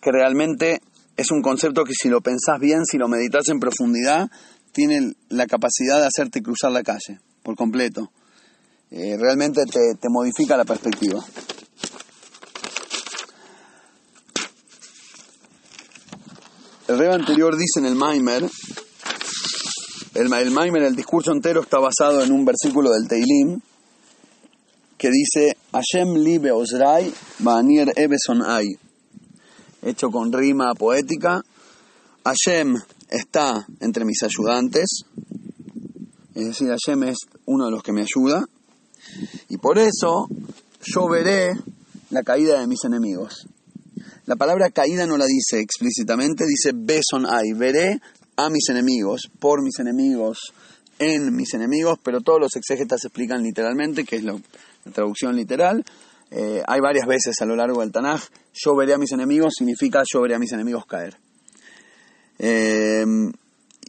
que 0.00 0.12
realmente 0.12 0.80
es 1.16 1.30
un 1.30 1.42
concepto 1.42 1.84
que 1.84 1.92
si 1.94 2.08
lo 2.08 2.20
pensás 2.20 2.58
bien, 2.60 2.84
si 2.84 2.98
lo 2.98 3.08
meditas 3.08 3.48
en 3.48 3.58
profundidad, 3.58 4.30
tiene 4.72 5.14
la 5.28 5.46
capacidad 5.46 6.00
de 6.00 6.06
hacerte 6.06 6.42
cruzar 6.42 6.72
la 6.72 6.82
calle 6.82 7.20
por 7.42 7.56
completo. 7.56 8.12
Eh, 8.90 9.16
realmente 9.18 9.64
te, 9.64 9.94
te 10.00 10.08
modifica 10.08 10.56
la 10.56 10.64
perspectiva. 10.64 11.24
El 16.92 16.98
Reba 16.98 17.14
anterior 17.14 17.56
dice 17.56 17.78
en 17.78 17.86
el 17.86 17.94
Maimer 17.94 18.44
el, 20.14 20.30
el 20.30 20.50
Maimer, 20.50 20.82
el 20.82 20.94
discurso 20.94 21.32
entero 21.32 21.62
está 21.62 21.78
basado 21.78 22.22
en 22.22 22.30
un 22.30 22.44
versículo 22.44 22.90
del 22.90 23.08
Teilim 23.08 23.58
que 24.98 25.08
dice 25.08 25.56
Hashem 25.72 26.16
libe 26.16 26.52
osrai 26.52 27.10
ba'anir 27.38 27.94
ebeson 27.96 28.42
ay. 28.46 28.66
Hecho 29.80 30.10
con 30.10 30.30
rima 30.34 30.74
poética. 30.74 31.40
Hashem 32.26 32.74
está 33.08 33.66
entre 33.80 34.04
mis 34.04 34.22
ayudantes. 34.22 35.04
Es 36.34 36.44
decir, 36.44 36.68
Hashem 36.68 37.04
es 37.04 37.16
uno 37.46 37.64
de 37.64 37.70
los 37.70 37.82
que 37.82 37.92
me 37.92 38.02
ayuda. 38.02 38.44
Y 39.48 39.56
por 39.56 39.78
eso 39.78 40.28
yo 40.82 41.08
veré 41.08 41.54
la 42.10 42.22
caída 42.22 42.60
de 42.60 42.66
mis 42.66 42.84
enemigos. 42.84 43.46
La 44.32 44.36
palabra 44.36 44.70
caída 44.70 45.06
no 45.06 45.18
la 45.18 45.26
dice 45.26 45.60
explícitamente, 45.60 46.46
dice 46.46 46.72
beson 46.74 47.26
ay. 47.28 47.52
Veré 47.52 48.00
a 48.36 48.48
mis 48.48 48.66
enemigos, 48.70 49.30
por 49.38 49.62
mis 49.62 49.78
enemigos, 49.78 50.54
en 50.98 51.36
mis 51.36 51.52
enemigos, 51.52 51.98
pero 52.02 52.22
todos 52.22 52.40
los 52.40 52.56
exégetas 52.56 53.04
explican 53.04 53.42
literalmente, 53.42 54.04
que 54.04 54.16
es 54.16 54.24
la 54.24 54.34
traducción 54.94 55.36
literal. 55.36 55.84
Eh, 56.30 56.62
hay 56.66 56.80
varias 56.80 57.06
veces 57.06 57.42
a 57.42 57.44
lo 57.44 57.56
largo 57.56 57.82
del 57.82 57.92
Tanaj, 57.92 58.22
yo 58.54 58.74
veré 58.74 58.94
a 58.94 58.98
mis 58.98 59.12
enemigos 59.12 59.52
significa 59.58 60.02
yo 60.10 60.22
veré 60.22 60.36
a 60.36 60.38
mis 60.38 60.52
enemigos 60.52 60.86
caer. 60.86 61.14
Eh, 62.38 63.04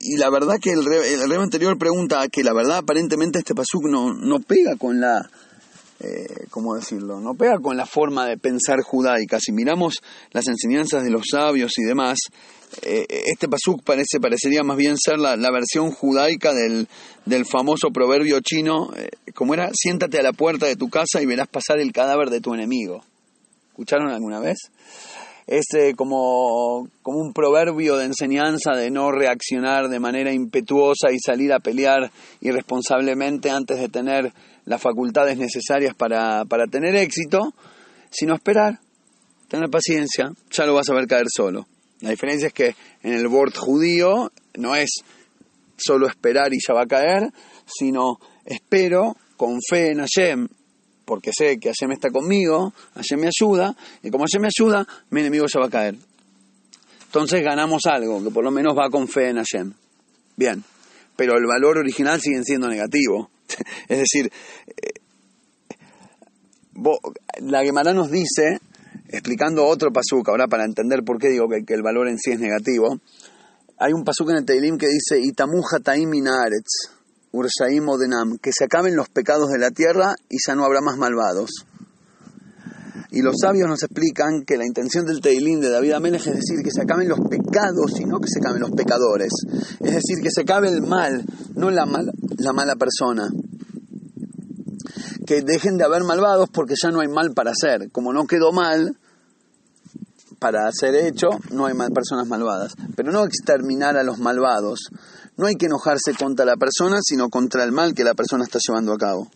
y 0.01 0.17
la 0.17 0.29
verdad 0.29 0.59
que 0.61 0.71
el 0.71 0.83
rebe, 0.83 1.41
anterior 1.41 1.77
pregunta 1.77 2.27
que 2.27 2.43
la 2.43 2.53
verdad 2.53 2.79
aparentemente 2.79 3.39
este 3.39 3.55
pasuk 3.55 3.85
no, 3.85 4.13
no 4.13 4.41
pega 4.41 4.75
con 4.75 4.99
la, 4.99 5.25
eh, 6.03 6.47
¿cómo 6.49 6.75
decirlo? 6.75 7.21
No 7.21 7.33
pega 7.33 7.59
con 7.59 7.77
la 7.77 7.85
forma 7.85 8.27
de 8.27 8.37
pensar 8.37 8.81
judaica. 8.81 9.39
Si 9.39 9.53
miramos 9.53 10.01
las 10.31 10.47
enseñanzas 10.47 11.03
de 11.03 11.09
los 11.09 11.23
sabios 11.31 11.71
y 11.77 11.83
demás, 11.83 12.19
eh, 12.81 13.05
este 13.09 13.47
pasuk 13.47 13.83
parece, 13.83 14.19
parecería 14.19 14.63
más 14.63 14.75
bien 14.75 14.97
ser 14.97 15.17
la, 15.17 15.51
versión 15.51 15.91
judaica 15.91 16.53
del, 16.53 16.89
del, 17.25 17.45
famoso 17.45 17.91
proverbio 17.91 18.41
chino, 18.41 18.91
eh, 18.97 19.09
como 19.33 19.53
era, 19.53 19.69
siéntate 19.73 20.19
a 20.19 20.23
la 20.23 20.33
puerta 20.33 20.65
de 20.65 20.75
tu 20.75 20.89
casa 20.89 21.21
y 21.21 21.25
verás 21.25 21.47
pasar 21.47 21.79
el 21.79 21.93
cadáver 21.93 22.29
de 22.29 22.41
tu 22.41 22.53
enemigo. 22.53 23.03
¿Escucharon 23.69 24.09
alguna 24.09 24.39
vez? 24.39 24.57
es 25.45 25.65
como, 25.97 26.87
como 27.01 27.19
un 27.19 27.33
proverbio 27.33 27.97
de 27.97 28.05
enseñanza 28.05 28.71
de 28.77 28.89
no 28.89 29.11
reaccionar 29.11 29.89
de 29.89 29.99
manera 29.99 30.31
impetuosa 30.31 31.11
y 31.11 31.19
salir 31.19 31.51
a 31.51 31.59
pelear 31.59 32.11
irresponsablemente 32.39 33.49
antes 33.49 33.77
de 33.77 33.89
tener 33.89 34.33
las 34.65 34.81
facultades 34.81 35.37
necesarias 35.37 35.95
para, 35.95 36.45
para 36.45 36.67
tener 36.67 36.95
éxito, 36.95 37.53
sino 38.09 38.35
esperar, 38.35 38.79
tener 39.47 39.69
paciencia, 39.69 40.31
ya 40.51 40.65
lo 40.65 40.75
vas 40.75 40.89
a 40.89 40.93
ver 40.93 41.07
caer 41.07 41.25
solo. 41.33 41.67
La 42.01 42.09
diferencia 42.09 42.47
es 42.47 42.53
que 42.53 42.75
en 43.01 43.13
el 43.13 43.27
board 43.27 43.55
judío 43.55 44.31
no 44.55 44.75
es 44.75 44.89
solo 45.77 46.07
esperar 46.07 46.53
y 46.53 46.57
ya 46.65 46.73
va 46.73 46.83
a 46.83 46.87
caer, 46.87 47.31
sino 47.65 48.19
espero 48.45 49.15
con 49.37 49.59
fe 49.67 49.91
en 49.91 49.99
Hashem, 49.99 50.47
porque 51.05 51.31
sé 51.37 51.59
que 51.59 51.69
Hashem 51.69 51.91
está 51.91 52.09
conmigo, 52.09 52.73
Hashem 52.95 53.19
me 53.19 53.27
ayuda, 53.27 53.75
y 54.01 54.09
como 54.09 54.25
Hashem 54.25 54.41
me 54.41 54.47
ayuda, 54.47 54.87
mi 55.09 55.21
enemigo 55.21 55.47
se 55.47 55.59
va 55.59 55.67
a 55.67 55.69
caer. 55.69 55.95
Entonces 57.05 57.43
ganamos 57.43 57.81
algo, 57.85 58.23
que 58.23 58.31
por 58.31 58.43
lo 58.43 58.51
menos 58.51 58.77
va 58.77 58.89
con 58.89 59.07
fe 59.07 59.29
en 59.29 59.37
Hashem. 59.37 59.73
Bien, 60.35 60.63
pero 61.15 61.37
el 61.37 61.45
valor 61.45 61.77
original 61.77 62.19
sigue 62.21 62.43
siendo 62.43 62.67
negativo. 62.67 63.29
es 63.87 63.99
decir, 63.99 64.31
eh, 64.67 64.99
la 67.41 67.63
Gemara 67.63 67.93
nos 67.93 68.09
dice, 68.09 68.59
explicando 69.09 69.65
otro 69.65 69.91
pasuk, 69.91 70.27
ahora 70.29 70.47
para 70.47 70.65
entender 70.65 71.03
por 71.03 71.19
qué 71.19 71.29
digo 71.29 71.47
que, 71.47 71.73
el 71.73 71.83
valor 71.83 72.07
en 72.07 72.17
sí 72.17 72.31
es 72.31 72.39
negativo, 72.39 72.99
hay 73.77 73.93
un 73.93 74.03
pasuk 74.03 74.29
en 74.31 74.37
el 74.37 74.45
Teilim 74.45 74.77
que 74.77 74.87
dice, 74.87 75.19
Itamuja 75.19 75.79
que 78.41 78.51
se 78.53 78.65
acaben 78.65 78.95
los 78.95 79.09
pecados 79.09 79.49
de 79.49 79.59
la 79.59 79.71
tierra 79.71 80.15
y 80.29 80.37
ya 80.45 80.55
no 80.55 80.65
habrá 80.65 80.81
más 80.81 80.97
malvados. 80.97 81.65
Y 83.13 83.21
los 83.21 83.35
sabios 83.39 83.69
nos 83.69 83.83
explican 83.83 84.43
que 84.43 84.57
la 84.57 84.65
intención 84.65 85.05
del 85.05 85.21
Teilín 85.21 85.61
de 85.61 85.69
David 85.69 85.91
Amelech 85.91 86.25
es 86.25 86.33
decir 86.33 86.63
que 86.63 86.71
se 86.71 86.81
acaben 86.81 87.07
los 87.07 87.19
pecados 87.29 87.99
y 87.99 88.05
no 88.05 88.19
que 88.19 88.27
se 88.27 88.39
acaben 88.39 88.59
los 88.59 88.71
pecadores. 88.71 89.29
Es 89.79 89.93
decir, 89.93 90.17
que 90.19 90.29
se 90.33 90.41
acabe 90.41 90.69
el 90.69 90.81
mal, 90.81 91.23
no 91.53 91.69
la, 91.69 91.85
la 91.85 92.53
mala 92.53 92.75
persona. 92.75 93.29
Que 95.27 95.43
dejen 95.43 95.77
de 95.77 95.83
haber 95.83 96.03
malvados 96.03 96.49
porque 96.51 96.73
ya 96.81 96.89
no 96.89 97.01
hay 97.01 97.07
mal 97.07 97.33
para 97.35 97.51
hacer. 97.51 97.91
Como 97.91 98.13
no 98.13 98.25
quedó 98.25 98.51
mal 98.51 98.97
para 100.39 100.69
ser 100.71 100.95
hecho, 100.95 101.29
no 101.51 101.67
hay 101.67 101.75
personas 101.93 102.27
malvadas. 102.27 102.73
Pero 102.95 103.11
no 103.11 103.25
exterminar 103.25 103.95
a 103.95 104.01
los 104.01 104.17
malvados, 104.17 104.89
no 105.37 105.45
hay 105.45 105.53
que 105.53 105.67
enojarse 105.67 106.15
contra 106.17 106.45
la 106.45 106.57
persona, 106.57 106.97
sino 107.03 107.29
contra 107.29 107.63
el 107.63 107.71
mal 107.71 107.93
que 107.93 108.03
la 108.03 108.15
persona 108.15 108.43
está 108.43 108.57
llevando 108.59 108.91
a 108.91 108.97
cabo. 108.97 109.29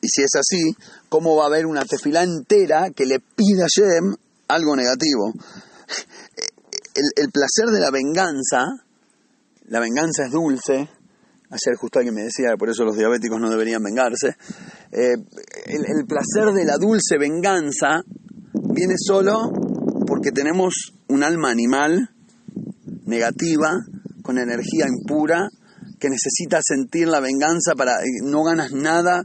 Y 0.00 0.08
si 0.08 0.22
es 0.22 0.30
así, 0.34 0.76
¿cómo 1.16 1.34
va 1.34 1.44
a 1.44 1.46
haber 1.46 1.64
una 1.64 1.82
tefilá 1.82 2.24
entera 2.24 2.90
que 2.94 3.06
le 3.06 3.20
pida 3.20 3.64
a 3.64 3.68
Shem 3.68 4.14
algo 4.48 4.76
negativo? 4.76 5.32
El, 6.94 7.30
placer 7.30 7.72
de 7.72 7.80
la 7.80 7.90
venganza, 7.90 8.66
la 9.68 9.80
venganza 9.80 10.26
es 10.26 10.30
dulce, 10.30 10.74
ayer 10.74 11.76
justo 11.78 12.00
alguien 12.00 12.14
me 12.14 12.24
decía 12.24 12.50
que 12.50 12.58
por 12.58 12.68
eso 12.68 12.84
los 12.84 12.98
diabéticos 12.98 13.40
no 13.40 13.48
deberían 13.48 13.82
vengarse, 13.82 14.36
eh, 14.92 15.14
el, 15.66 15.84
el 15.86 16.06
placer 16.06 16.52
de 16.52 16.66
la 16.66 16.76
dulce 16.76 17.16
venganza 17.18 18.02
viene 18.52 18.96
solo 18.98 19.50
porque 20.06 20.32
tenemos 20.32 20.74
un 21.08 21.22
alma 21.22 21.50
animal 21.50 22.10
negativa, 23.06 23.72
con 24.22 24.36
energía 24.36 24.86
impura, 24.86 25.48
que 25.98 26.10
necesita 26.10 26.60
sentir 26.62 27.08
la 27.08 27.20
venganza 27.20 27.74
para 27.74 27.96
no 28.22 28.42
ganas 28.42 28.72
nada, 28.72 29.22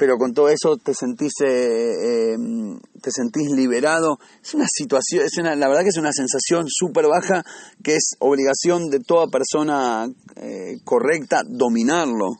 pero 0.00 0.16
con 0.16 0.32
todo 0.32 0.48
eso 0.48 0.78
te 0.78 0.94
sentís 0.94 1.34
eh, 1.44 2.32
em, 2.32 2.80
te 3.02 3.10
sentís 3.10 3.50
liberado. 3.50 4.18
Es 4.42 4.54
una 4.54 4.64
situación, 4.66 5.26
es 5.26 5.36
una, 5.36 5.54
la 5.54 5.68
verdad 5.68 5.82
que 5.82 5.90
es 5.90 5.98
una 5.98 6.14
sensación 6.14 6.64
súper 6.70 7.06
baja 7.06 7.44
que 7.84 7.96
es 7.96 8.14
obligación 8.18 8.88
de 8.88 9.00
toda 9.00 9.26
persona 9.26 10.08
eh, 10.36 10.78
correcta 10.84 11.42
dominarlo, 11.46 12.30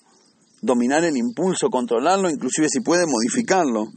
dominar 0.63 1.05
el 1.05 1.19
impulso, 1.19 1.69
controlarlo, 1.69 2.31
inclusive 2.31 2.69
si 2.71 2.81
puede 2.81 3.05
modificarlo. 3.07 3.89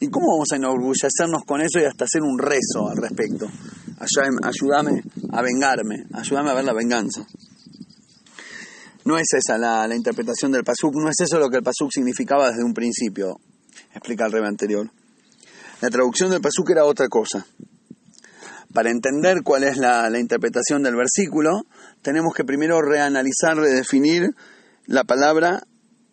¿Y 0.00 0.08
cómo 0.08 0.28
vamos 0.32 0.48
a 0.52 0.56
enorgullecernos 0.56 1.42
con 1.46 1.60
eso 1.60 1.80
y 1.80 1.84
hasta 1.84 2.06
hacer 2.06 2.22
un 2.22 2.38
rezo 2.38 2.88
al 2.88 2.96
respecto? 2.96 3.48
ayúdame 4.00 5.02
a 5.32 5.42
vengarme, 5.42 6.06
ayúdame 6.14 6.50
a 6.50 6.54
ver 6.54 6.64
la 6.64 6.72
venganza. 6.72 7.26
No 9.08 9.16
es 9.16 9.28
esa 9.32 9.56
la, 9.56 9.88
interpretación 9.96 10.52
del 10.52 10.64
Pasuk, 10.64 10.94
no 10.96 11.08
es 11.08 11.18
eso 11.18 11.38
lo 11.38 11.48
que 11.48 11.56
el 11.56 11.62
Pasuk 11.62 11.90
significaba 11.90 12.50
desde 12.50 12.62
un 12.62 12.74
principio, 12.74 13.40
explica 13.94 14.26
el 14.26 14.32
rey 14.32 14.44
anterior. 14.44 14.86
La 15.80 15.88
traducción 15.88 16.30
del 16.30 16.42
Pasuk 16.42 16.68
era 16.68 16.84
otra 16.84 17.08
cosa. 17.08 17.46
Para 18.70 18.90
entender 18.90 19.38
cuál 19.42 19.64
es 19.64 19.78
la, 19.78 20.10
la 20.10 20.18
interpretación 20.18 20.82
del 20.82 20.94
versículo, 20.94 21.62
tenemos 22.02 22.34
que 22.34 22.44
primero 22.44 22.82
reanalizar, 22.82 23.56
redefinir 23.56 24.28
la 24.84 25.04
palabra 25.04 25.62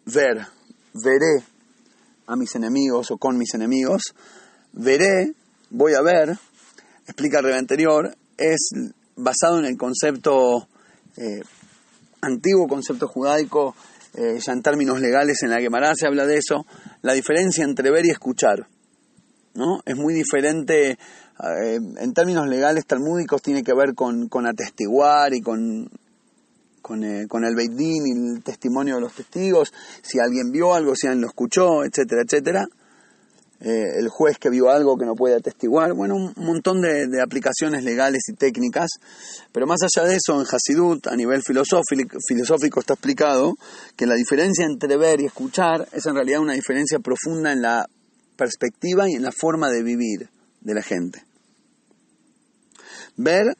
ver. 0.05 0.47
Veré 0.93 1.43
a 2.27 2.37
mis 2.37 2.55
enemigos 2.55 3.11
o 3.11 3.17
con 3.17 3.37
mis 3.37 3.53
enemigos. 3.55 4.03
Veré, 4.71 5.33
voy 5.69 5.95
a 5.95 6.01
ver, 6.01 6.39
explica 7.05 7.39
el 7.39 7.43
rey 7.47 7.57
anterior, 7.57 8.15
es 8.37 8.69
basado 9.17 9.59
en 9.59 9.65
el 9.65 9.75
concepto 9.75 10.69
eh, 11.17 11.41
antiguo, 12.25 12.67
concepto 12.67 13.07
judaico, 13.07 13.75
eh, 14.13 14.39
ya 14.39 14.53
en 14.53 14.61
términos 14.61 14.99
legales 14.99 15.43
en 15.43 15.49
la 15.49 15.59
Gemara 15.59 15.93
se 15.95 16.07
habla 16.07 16.25
de 16.25 16.37
eso, 16.37 16.65
la 17.01 17.13
diferencia 17.13 17.63
entre 17.63 17.91
ver 17.91 18.05
y 18.05 18.11
escuchar. 18.11 18.67
¿no? 19.53 19.79
Es 19.85 19.95
muy 19.95 20.13
diferente, 20.13 20.91
eh, 20.91 21.79
en 21.97 22.13
términos 22.13 22.47
legales 22.47 22.85
talmúdicos 22.85 23.41
tiene 23.41 23.63
que 23.63 23.73
ver 23.73 23.93
con, 23.93 24.27
con 24.27 24.47
atestiguar 24.47 25.33
y 25.33 25.41
con, 25.41 25.89
con, 26.81 27.03
con 27.27 27.45
el 27.45 27.55
Beit 27.55 27.79
y 27.79 28.11
el 28.11 28.43
testimonio 28.43 28.95
de 28.95 29.01
los 29.01 29.13
testigos, 29.13 29.73
si 30.01 30.19
alguien 30.19 30.51
vio 30.51 30.73
algo, 30.73 30.95
si 30.95 31.07
alguien 31.07 31.21
lo 31.21 31.27
escuchó, 31.27 31.83
etcétera, 31.83 32.23
etcétera. 32.23 32.67
Eh, 33.61 33.99
el 33.99 34.09
juez 34.09 34.37
que 34.37 34.49
vio 34.49 34.69
algo 34.69 34.97
que 34.97 35.05
no 35.05 35.15
puede 35.15 35.35
atestiguar, 35.35 35.93
bueno, 35.93 36.15
un 36.15 36.33
montón 36.35 36.81
de, 36.81 37.21
aplicaciones 37.21 37.85
legales 37.85 38.23
y 38.27 38.33
técnicas, 38.33 38.89
pero 39.53 39.65
más 39.65 39.79
allá 39.81 40.05
de 40.05 40.17
eso, 40.17 40.39
en 40.39 40.45
Hasidut, 40.45 41.07
a 41.07 41.15
nivel 41.15 41.41
filosófico, 41.41 42.17
filosófico 42.27 42.81
está 42.81 42.93
explicado 42.93 43.55
que 43.95 44.05
la 44.05 44.15
diferencia 44.15 44.65
entre 44.65 44.97
ver 44.97 45.21
y 45.21 45.25
escuchar 45.25 45.87
es 45.93 46.05
en 46.05 46.15
realidad 46.15 46.41
una 46.41 46.53
diferencia 46.53 46.99
profunda 46.99 47.53
en 47.53 47.61
la 47.61 47.87
perspectiva 48.35 49.09
y 49.09 49.13
en 49.13 49.23
la 49.23 49.31
forma 49.31 49.69
de 49.69 49.83
vivir 49.83 50.29
de 50.59 50.73
la 50.73 50.81
gente. 50.81 51.23
Ver 53.15 53.55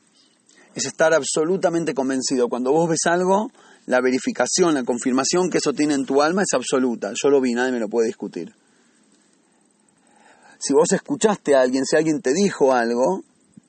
es 0.75 0.86
estar 0.86 1.13
absolutamente 1.13 1.93
convencido. 1.93 2.49
Cuando 2.49 2.73
vos 2.73 2.89
ves 2.89 3.05
algo, 3.05 3.49
la 3.86 4.01
verificación, 4.01 4.73
la 4.73 4.84
confirmación 4.84 5.49
que 5.49 5.60
eso 5.60 5.71
tiene 5.71 5.93
en 5.93 6.05
tu 6.05 6.21
alma 6.21 6.41
es 6.41 6.53
absoluta. 6.53 7.13
Yo 7.15 7.29
lo 7.29 7.39
vi, 7.39 7.53
nadie 7.53 7.71
me 7.71 7.79
lo 7.79 7.88
puede 7.88 8.08
discutir 8.08 8.53
si 10.65 10.73
vos 10.73 10.91
escuchaste 10.93 11.54
a 11.54 11.62
alguien, 11.62 11.86
si 11.86 11.95
alguien 11.95 12.21
te 12.21 12.34
dijo 12.34 12.73
algo, 12.73 13.21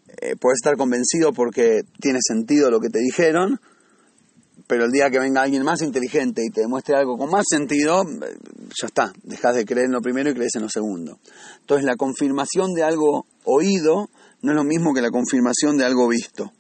eh, 0.09 0.35
puedes 0.41 0.57
estar 0.63 0.77
convencido 0.79 1.35
porque 1.35 1.83
tiene 2.01 2.21
sentido 2.23 2.71
lo 2.71 2.81
que 2.81 2.89
te 2.89 3.01
dijeron, 3.01 3.61
pero 4.67 4.87
el 4.87 4.93
día 4.93 5.11
que 5.11 5.19
venga 5.19 5.43
alguien 5.43 5.63
más 5.63 5.83
inteligente 5.83 6.43
y 6.43 6.51
te 6.51 6.63
demuestre 6.63 6.97
algo 6.97 7.19
con 7.19 7.31
más 7.31 7.45
sentido, 7.51 8.03
eh, 8.03 8.39
ya 8.81 8.87
está, 8.87 9.13
dejas 9.25 9.57
de 9.57 9.67
creer 9.67 9.87
en 9.87 9.93
lo 9.93 10.01
primero 10.01 10.31
y 10.31 10.35
crees 10.35 10.55
en 10.55 10.63
lo 10.63 10.71
segundo. 10.71 11.19
Entonces 11.61 11.85
la 11.85 11.97
confirmación 11.97 12.73
de 12.73 12.85
algo 12.85 13.27
oído 13.45 14.09
no 14.41 14.53
es 14.53 14.57
lo 14.57 14.65
mismo 14.65 14.95
que 14.95 15.03
la 15.03 15.11
confirmación 15.11 15.77
de 15.77 15.85
algo 15.85 16.09
visto. 16.09 16.51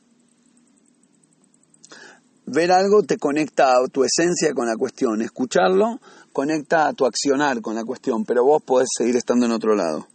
Ver 2.44 2.72
algo 2.72 3.04
te 3.04 3.16
conecta 3.16 3.70
a 3.70 3.88
tu 3.90 4.04
esencia 4.04 4.52
con 4.52 4.66
la 4.66 4.76
cuestión, 4.76 5.22
escucharlo 5.22 5.98
conecta 6.30 6.88
a 6.88 6.92
tu 6.92 7.06
accionar 7.06 7.62
con 7.62 7.74
la 7.74 7.84
cuestión, 7.84 8.26
pero 8.26 8.44
vos 8.44 8.62
podés 8.62 8.88
seguir 8.94 9.16
estando 9.16 9.46
en 9.46 9.52
otro 9.52 9.74
lado. 9.74 10.06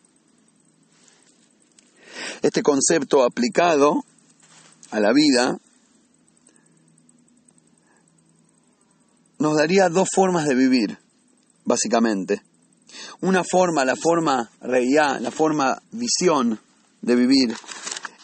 Este 2.41 2.63
concepto 2.63 3.23
aplicado 3.23 4.03
a 4.89 4.99
la 4.99 5.13
vida 5.13 5.59
nos 9.37 9.55
daría 9.55 9.89
dos 9.89 10.09
formas 10.11 10.47
de 10.47 10.55
vivir, 10.55 10.97
básicamente. 11.65 12.41
Una 13.21 13.43
forma, 13.43 13.85
la 13.85 13.95
forma 13.95 14.49
reía, 14.59 15.19
la 15.19 15.29
forma 15.29 15.83
visión 15.91 16.59
de 17.01 17.15
vivir, 17.15 17.55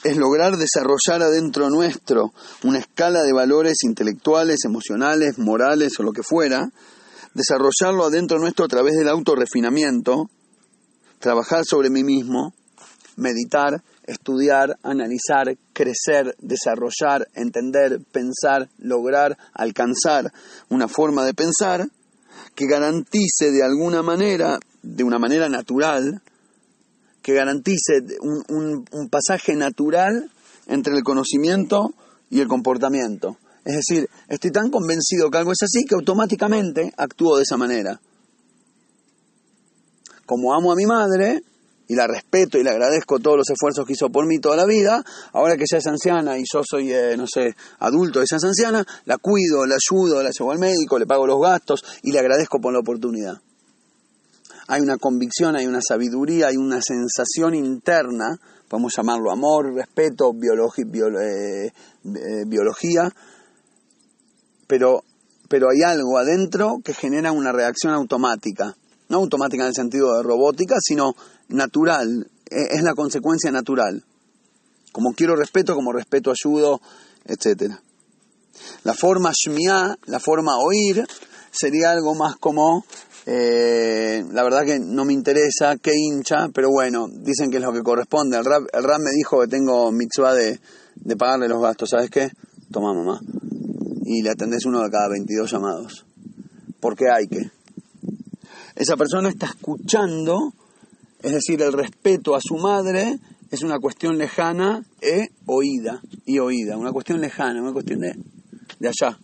es 0.04 0.18
lograr 0.18 0.58
desarrollar 0.58 1.22
adentro 1.22 1.70
nuestro 1.70 2.34
una 2.64 2.80
escala 2.80 3.22
de 3.22 3.34
valores 3.34 3.84
intelectuales, 3.84 4.66
emocionales, 4.66 5.38
morales 5.38 6.00
o 6.00 6.04
lo 6.04 6.12
que 6.12 6.24
fuera, 6.24 6.72
desarrollarlo 7.36 8.06
adentro 8.06 8.40
nuestro 8.40 8.66
a 8.66 8.68
través 8.68 8.96
del 8.96 9.10
autorrefinamiento, 9.10 10.28
trabajar 11.20 11.66
sobre 11.66 11.92
mí 11.92 12.04
mismo, 12.04 12.54
meditar, 13.16 13.84
estudiar, 14.08 14.80
analizar, 14.82 15.56
crecer, 15.74 16.36
desarrollar, 16.40 17.28
entender, 17.36 18.00
pensar, 18.12 18.70
lograr, 18.80 19.38
alcanzar 19.54 20.32
una 20.70 20.88
forma 20.88 21.26
de 21.26 21.34
pensar 21.34 21.88
que 22.56 22.66
garantice 22.66 23.52
de 23.52 23.64
alguna 23.64 24.02
manera, 24.02 24.58
de 24.82 25.04
una 25.04 25.20
manera 25.20 25.50
natural, 25.50 26.22
que 27.22 27.34
garantice 27.34 28.02
un, 28.22 29.10
pasaje 29.10 29.56
natural 29.56 30.32
entre 30.68 30.96
el 30.96 31.04
conocimiento 31.04 31.94
y 32.30 32.40
el 32.40 32.48
comportamiento. 32.48 33.38
Es 33.66 33.76
decir, 33.76 34.10
estoy 34.30 34.52
tan 34.52 34.72
convencido 34.72 35.30
que 35.30 35.38
algo 35.38 35.52
es 35.52 35.62
así 35.62 35.84
que 35.84 35.96
automáticamente 35.96 36.94
actúo 36.96 37.36
de 37.36 37.44
esa 37.44 37.58
manera. 37.58 38.00
Como 40.26 40.54
amo 40.54 40.72
a 40.72 40.76
mi 40.76 40.86
madre, 40.86 41.42
y 41.88 41.96
la 41.96 42.08
respeto 42.08 42.58
y 42.58 42.64
le 42.64 42.70
agradezco 42.70 43.20
todos 43.20 43.38
los 43.38 43.50
esfuerzos 43.50 43.86
que 43.86 43.94
hizo 43.94 44.10
por 44.10 44.26
mí 44.26 44.40
toda 44.40 44.58
la 44.58 44.66
vida, 44.66 45.04
ahora 45.34 45.56
que 45.56 45.64
ella 45.64 45.78
es 45.78 45.88
anciana 45.88 46.38
y 46.38 46.44
yo 46.52 46.62
soy, 46.70 46.92
eh, 46.92 47.16
no 47.18 47.26
sé, 47.28 47.56
adulto 47.80 48.20
de 48.20 48.26
esa 48.26 48.36
anciana, 48.36 48.86
la 49.06 49.18
cuido, 49.18 49.66
la 49.66 49.76
ayudo, 49.76 50.22
la 50.22 50.32
llevo 50.38 50.52
al 50.52 50.60
médico, 50.60 51.00
le 51.00 51.06
pago 51.06 51.26
los 51.26 51.42
gastos 51.42 51.84
y 52.04 52.12
le 52.12 52.20
agradezco 52.20 52.60
por 52.60 52.74
la 52.74 52.80
oportunidad. 52.80 53.42
Hay 54.68 54.82
una 54.82 54.98
convicción, 54.98 55.56
hay 55.56 55.66
una 55.66 55.80
sabiduría, 55.82 56.48
hay 56.48 56.58
una 56.58 56.82
sensación 56.82 57.56
interna, 57.56 58.38
podemos 58.68 58.94
llamarlo 58.96 59.32
amor, 59.32 59.74
respeto, 59.74 60.32
eh, 60.32 61.68
eh, 61.68 61.72
biología, 62.46 63.10
pero, 64.68 65.04
pero 65.48 65.70
hay 65.70 65.84
algo 65.84 66.18
adentro 66.18 66.80
que 66.84 66.94
genera 66.94 67.32
una 67.32 67.54
reacción 67.54 67.94
automática. 67.94 68.76
No 69.08 69.20
automática 69.20 69.64
en 69.64 69.70
el 69.70 69.74
sentido 69.74 70.18
de 70.18 70.24
robótica, 70.24 70.76
sino 70.82 71.16
natural, 71.50 72.30
e, 72.50 72.76
es 72.76 72.84
la 72.84 72.94
consecuencia 72.94 73.52
natural. 73.52 74.04
Como 74.92 75.14
quiero 75.14 75.36
respeto, 75.36 75.76
como 75.76 75.92
respeto 75.92 76.32
ayudo, 76.32 76.82
etc. 77.26 77.74
La 78.84 78.94
forma 78.94 79.32
shmiá, 79.32 79.98
la 80.06 80.20
forma 80.20 80.58
oír, 80.58 81.06
sería 81.52 81.92
algo 81.92 82.16
más 82.16 82.38
como, 82.38 82.86
eh, 83.26 84.24
la 84.32 84.44
verdad 84.44 84.66
que 84.66 84.80
no 84.80 85.06
me 85.06 85.14
interesa, 85.14 85.78
qué 85.78 85.92
hincha, 85.96 86.50
pero 86.54 86.70
bueno, 86.72 87.08
dicen 87.10 87.50
que 87.50 87.58
es 87.58 87.64
lo 87.64 87.74
que 87.74 87.84
corresponde. 87.84 88.38
El 88.38 88.46
rap, 88.46 88.64
el 88.72 88.84
rap 88.84 89.00
me 89.00 89.12
dijo 89.12 89.42
que 89.42 89.48
tengo 89.48 89.92
mitzvah 89.92 90.34
de, 90.34 90.60
de 90.96 91.16
pagarle 91.16 91.48
los 91.48 91.62
gastos, 91.62 91.90
¿sabes 91.90 92.10
qué? 92.10 92.32
Toma 92.72 92.94
mamá. 92.94 93.20
Y 94.06 94.22
le 94.22 94.30
atendés 94.30 94.66
uno 94.66 94.82
de 94.82 94.90
cada 94.90 95.10
22 95.10 95.52
llamados. 95.52 96.06
Porque 96.80 97.06
hay 97.10 97.28
que. 97.28 97.52
Esa 98.76 98.96
persona 98.96 99.30
está 99.30 99.48
escuchando 99.48 100.54
es 101.22 101.32
decir, 101.32 101.62
el 101.62 101.74
respeto 101.74 102.36
a 102.36 102.40
su 102.42 102.58
madre 102.58 103.18
es 103.52 103.62
una 103.64 103.80
cuestión 103.80 104.18
lejana 104.18 104.84
e 105.02 105.30
oída, 105.46 106.02
y 106.26 106.40
oída, 106.40 106.78
una 106.78 106.92
cuestión 106.92 107.22
lejana, 107.22 107.62
una 107.62 107.74
cuestión 107.74 108.00
de, 108.00 108.14
de 108.80 108.88
allá. 108.88 109.18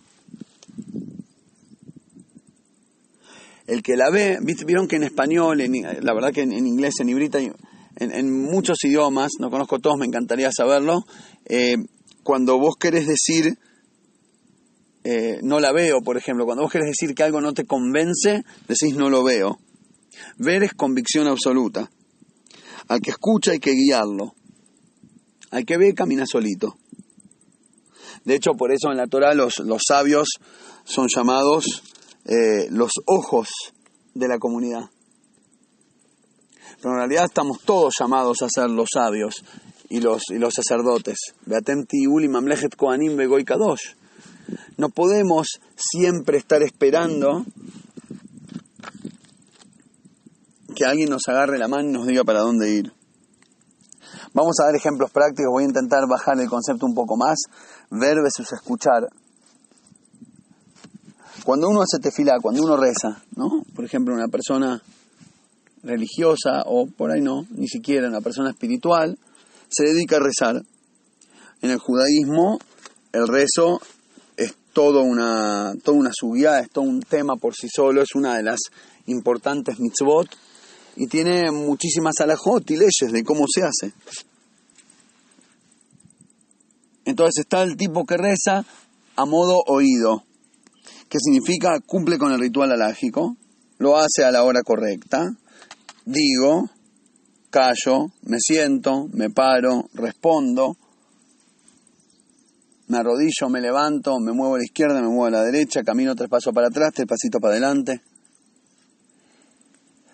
El 3.67 3.82
que 3.82 3.95
la 3.95 4.10
ve, 4.10 4.39
vieron 4.65 4.88
que 4.88 4.97
en 4.97 5.03
español, 5.03 5.62
en, 5.62 5.82
la 6.01 6.13
verdad 6.13 6.34
que 6.34 6.41
en, 6.41 6.51
inglés, 6.51 6.95
en 6.99 7.10
hibrita, 7.10 7.39
en, 7.39 7.53
en, 7.97 8.32
muchos 8.32 8.84
idiomas, 8.84 9.32
no 9.39 9.49
conozco 9.49 9.79
todos, 9.79 9.97
me 9.97 10.06
encantaría 10.06 10.51
saberlo, 10.51 11.06
eh, 11.45 11.77
cuando 12.23 12.58
vos 12.58 12.75
querés 12.79 13.08
decir 13.08 13.58
eh, 15.06 15.39
no 15.43 15.60
la 15.60 15.73
veo, 15.73 16.01
por 16.01 16.17
ejemplo, 16.17 16.45
cuando 16.45 16.63
vos 16.63 16.71
querés 16.71 16.88
decir 16.88 17.13
que 17.13 17.23
algo 17.23 17.41
no 17.41 17.53
te 17.53 17.65
convence, 17.65 18.43
decís 18.67 18.95
no 18.95 19.10
lo 19.10 19.23
veo. 19.23 19.60
Ver 20.38 20.63
es 20.63 20.73
convicción 20.73 21.28
absoluta. 21.28 21.89
Al 22.88 23.02
que 23.02 23.12
escucha 23.12 23.52
hay 23.52 23.60
que 23.60 23.71
guiarlo. 23.71 24.34
Al 25.52 25.65
que 25.65 25.78
ve 25.78 25.93
camina 25.93 26.26
solito. 26.26 26.78
De 28.26 28.36
hecho, 28.36 28.54
por 28.54 28.71
eso 28.71 28.91
en 28.91 28.97
la 28.97 29.08
Torah 29.08 29.34
los, 29.34 29.60
los 29.60 29.82
sabios 29.88 30.30
son 30.86 31.08
llamados 31.13 31.84
eh, 32.26 32.67
los 32.69 32.91
ojos 33.06 33.49
de 34.13 34.28
la 34.28 34.39
comunidad. 34.39 34.89
Pero 36.78 36.95
en 36.95 36.99
realidad 36.99 37.26
estamos 37.26 37.62
todos 37.62 37.93
llamados 37.99 38.41
a 38.41 38.47
ser 38.49 38.69
los 38.69 38.89
sabios 38.93 39.43
y 39.89 39.99
los, 39.99 40.23
y 40.30 40.38
los 40.38 40.54
sacerdotes. 40.54 41.17
No 44.78 44.89
podemos 44.89 45.47
siempre 45.76 46.38
estar 46.38 46.62
esperando 46.63 47.45
que 50.73 50.86
alguien 50.86 51.09
nos 51.09 51.23
agarre 51.27 51.57
la 51.57 51.67
mano 51.67 51.89
y 51.89 51.91
nos 51.91 52.07
diga 52.07 52.23
para 52.23 52.41
dónde 52.41 52.71
ir. 52.71 52.93
Vamos 54.33 54.55
a 54.59 54.65
dar 54.65 54.75
ejemplos 54.75 55.12
prácticos, 55.12 55.51
voy 55.51 55.63
a 55.63 55.67
intentar 55.67 56.07
bajar 56.09 56.39
el 56.39 56.49
concepto 56.49 56.86
un 56.86 56.95
poco 56.95 57.15
más, 57.15 57.38
ver 57.91 58.17
versus 58.21 58.51
escuchar. 58.51 59.07
Cuando 61.43 61.69
uno 61.69 61.81
hace 61.81 61.99
tefilá, 62.01 62.39
cuando 62.41 62.63
uno 62.63 62.77
reza, 62.77 63.21
¿no? 63.36 63.63
Por 63.75 63.86
ejemplo, 63.86 64.15
una 64.15 64.27
persona 64.27 64.81
religiosa 65.83 66.63
o 66.65 66.88
por 66.88 67.12
ahí 67.12 67.21
no, 67.21 67.45
ni 67.51 67.67
siquiera 67.67 68.07
una 68.07 68.21
persona 68.21 68.51
espiritual, 68.51 69.17
se 69.69 69.83
dedica 69.83 70.17
a 70.17 70.19
rezar. 70.19 70.63
En 71.62 71.69
el 71.69 71.77
judaísmo, 71.77 72.59
el 73.12 73.27
rezo 73.27 73.81
es 74.38 74.55
todo 74.73 75.03
una, 75.03 75.73
toda 75.83 75.97
una 75.97 76.12
subida, 76.13 76.59
es 76.59 76.69
todo 76.69 76.86
un 76.86 77.01
tema 77.01 77.36
por 77.36 77.53
sí 77.53 77.67
solo, 77.73 78.01
es 78.01 78.15
una 78.15 78.36
de 78.38 78.43
las 78.43 78.59
importantes 79.05 79.79
mitzvot 79.79 80.27
y 80.95 81.08
tiene 81.08 81.51
muchísimas 81.51 82.19
alajot 82.19 82.69
y 82.71 82.77
leyes 82.77 83.12
de 83.12 83.23
cómo 83.23 83.45
se 83.47 83.63
hace. 83.63 83.93
Entonces 87.06 87.43
está 87.43 87.63
el 87.63 87.75
tipo 87.75 88.06
que 88.06 88.17
reza 88.17 88.65
a 89.15 89.25
modo 89.25 89.62
oído, 89.67 90.23
que 91.10 91.17
significa 91.19 91.79
cumple 91.86 92.17
con 92.17 92.32
el 92.32 92.39
ritual 92.39 92.71
alágico, 92.71 93.36
lo 93.77 93.97
hace 93.97 94.23
a 94.23 94.32
la 94.32 94.43
hora 94.43 94.62
correcta, 94.63 95.36
digo, 96.06 96.69
callo, 97.49 98.12
me 98.23 98.38
siento, 98.39 99.08
me 99.12 99.29
paro, 99.29 99.89
respondo, 99.93 100.77
me 102.88 102.97
arrodillo, 102.97 103.49
me 103.49 103.62
levanto, 103.62 104.19
me 104.19 104.32
muevo 104.32 104.56
a 104.56 104.60
la 104.60 104.63
izquierda, 104.63 105.01
me 105.01 105.08
muevo 105.08 105.25
a 105.25 105.32
la 105.32 105.43
derecha, 105.43 105.84
camino 105.84 106.15
tres 106.15 106.29
pasos 106.29 106.53
para 106.53 106.67
atrás, 106.67 106.93
tres 106.93 107.08
pasitos 107.08 107.41
para 107.41 107.53
adelante. 107.53 108.01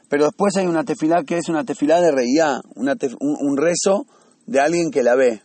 Pero 0.09 0.25
después 0.25 0.57
hay 0.57 0.65
una 0.65 0.83
tefilá 0.83 1.23
que 1.23 1.37
es 1.37 1.49
una 1.49 1.63
tefilá 1.63 2.01
de 2.01 2.11
reía, 2.11 2.59
un, 2.75 3.57
rezo 3.57 4.07
de 4.47 4.59
alguien 4.59 4.89
que 4.89 5.03
la 5.03 5.15
ve, 5.15 5.41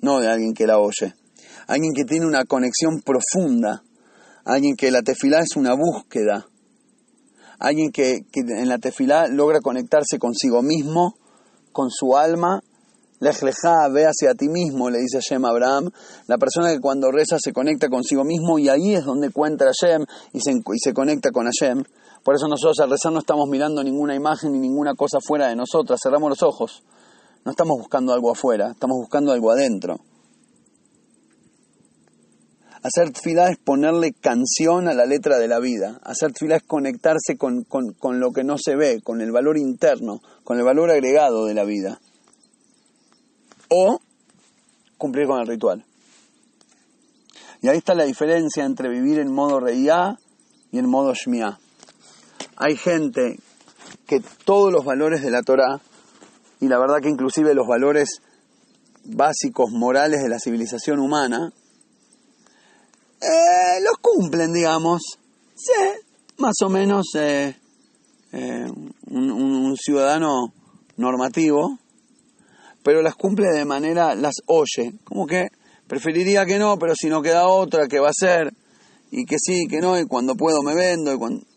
no 0.00 0.20
de 0.20 0.28
alguien 0.28 0.54
que 0.54 0.66
la 0.66 0.78
oye. 0.78 1.14
Alguien 1.66 1.92
que 1.94 2.04
tiene 2.04 2.26
una 2.26 2.46
conexión 2.46 3.02
profunda, 3.04 3.82
alguien 4.46 4.74
que 4.76 4.90
la 4.90 5.02
tefilá 5.02 5.40
es 5.40 5.56
una 5.56 5.74
búsqueda, 5.74 6.48
alguien 7.58 7.92
que, 7.92 8.20
en 8.32 8.68
la 8.68 8.78
tefilá 8.78 9.28
logra 9.28 9.60
conectarse 9.60 10.18
consigo 10.18 10.62
mismo, 10.62 11.16
con 11.72 11.90
su 11.90 12.16
alma. 12.16 12.60
Lejlejá, 13.20 13.88
ve 13.92 14.06
hacia 14.06 14.34
ti 14.34 14.48
mismo, 14.48 14.90
le 14.90 15.00
dice 15.00 15.18
Hashem 15.18 15.44
a 15.44 15.48
Abraham. 15.48 15.90
La 16.28 16.38
persona 16.38 16.72
que 16.72 16.78
cuando 16.80 17.10
reza 17.10 17.36
se 17.42 17.52
conecta 17.52 17.88
consigo 17.88 18.24
mismo 18.24 18.58
y 18.58 18.68
ahí 18.68 18.94
es 18.94 19.04
donde 19.04 19.26
encuentra 19.26 19.72
Hashem 19.72 20.04
y 20.32 20.40
se, 20.40 20.52
y 20.52 20.78
se 20.82 20.94
conecta 20.94 21.30
con 21.30 21.46
Hashem. 21.46 21.82
Por 22.24 22.34
eso 22.34 22.48
nosotros 22.48 22.78
al 22.80 22.90
rezar 22.90 23.12
no 23.12 23.20
estamos 23.20 23.48
mirando 23.48 23.82
ninguna 23.82 24.14
imagen 24.14 24.52
ni 24.52 24.58
ninguna 24.58 24.94
cosa 24.94 25.18
fuera 25.24 25.48
de 25.48 25.56
nosotras, 25.56 26.00
cerramos 26.02 26.30
los 26.30 26.42
ojos. 26.42 26.82
No 27.44 27.52
estamos 27.52 27.78
buscando 27.78 28.12
algo 28.12 28.32
afuera, 28.32 28.72
estamos 28.72 28.96
buscando 28.98 29.32
algo 29.32 29.50
adentro. 29.50 29.96
Hacer 32.82 33.12
tefilá 33.12 33.50
es 33.50 33.58
ponerle 33.58 34.12
canción 34.12 34.88
a 34.88 34.94
la 34.94 35.04
letra 35.04 35.38
de 35.38 35.48
la 35.48 35.58
vida. 35.58 35.98
Hacer 36.04 36.32
tefilá 36.32 36.56
es 36.56 36.62
conectarse 36.62 37.36
con, 37.36 37.64
con, 37.64 38.20
lo 38.20 38.32
que 38.32 38.44
no 38.44 38.56
se 38.58 38.76
ve, 38.76 39.00
con 39.02 39.20
el 39.20 39.32
valor 39.32 39.58
interno, 39.58 40.20
con 40.44 40.58
el 40.58 40.64
valor 40.64 40.90
agregado 40.90 41.46
de 41.46 41.54
la 41.54 41.64
vida. 41.64 42.00
O 43.70 44.00
cumplir 44.96 45.26
con 45.26 45.40
el 45.40 45.46
ritual. 45.46 45.84
Y 47.60 47.68
ahí 47.68 47.78
está 47.78 47.94
la 47.94 48.04
diferencia 48.04 48.64
entre 48.64 48.88
vivir 48.88 49.18
en 49.18 49.32
modo 49.32 49.58
reía 49.58 50.18
y 50.70 50.78
en 50.78 50.88
modo 50.88 51.14
shmiá 51.14 51.58
hay 52.58 52.76
gente 52.76 53.38
que 54.06 54.20
todos 54.44 54.72
los 54.72 54.84
valores 54.84 55.22
de 55.22 55.30
la 55.30 55.42
Torah, 55.42 55.80
y 56.60 56.66
la 56.66 56.78
verdad 56.78 56.96
que 57.00 57.08
inclusive 57.08 57.54
los 57.54 57.68
valores 57.68 58.20
básicos 59.04 59.70
morales 59.70 60.22
de 60.22 60.28
la 60.28 60.40
civilización 60.40 60.98
humana, 60.98 61.52
eh, 63.20 63.80
los 63.82 63.96
cumplen, 64.00 64.52
digamos. 64.52 65.02
Sí, 65.54 65.72
más 66.38 66.54
o 66.64 66.68
menos 66.68 67.06
eh, 67.14 67.56
eh, 68.32 68.66
un, 69.10 69.76
ciudadano 69.76 70.52
normativo, 70.96 71.78
pero 72.82 73.02
las 73.02 73.14
cumple 73.14 73.48
de 73.52 73.64
manera, 73.64 74.16
las 74.16 74.34
oye, 74.46 74.94
como 75.04 75.26
que 75.26 75.48
preferiría 75.86 76.44
que 76.44 76.58
no, 76.58 76.76
pero 76.76 76.94
si 76.96 77.08
no 77.08 77.22
queda 77.22 77.46
otra, 77.46 77.86
¿qué 77.86 78.00
va 78.00 78.08
a 78.08 78.12
ser? 78.12 78.52
Y 79.10 79.24
que 79.24 79.36
sí, 79.38 79.66
que 79.68 79.78
no, 79.78 79.98
y 79.98 80.06
cuando 80.06 80.34
puedo 80.34 80.62
me 80.62 80.74
vendo. 80.74 81.12
Y, 81.12 81.18
cuando... 81.18 81.47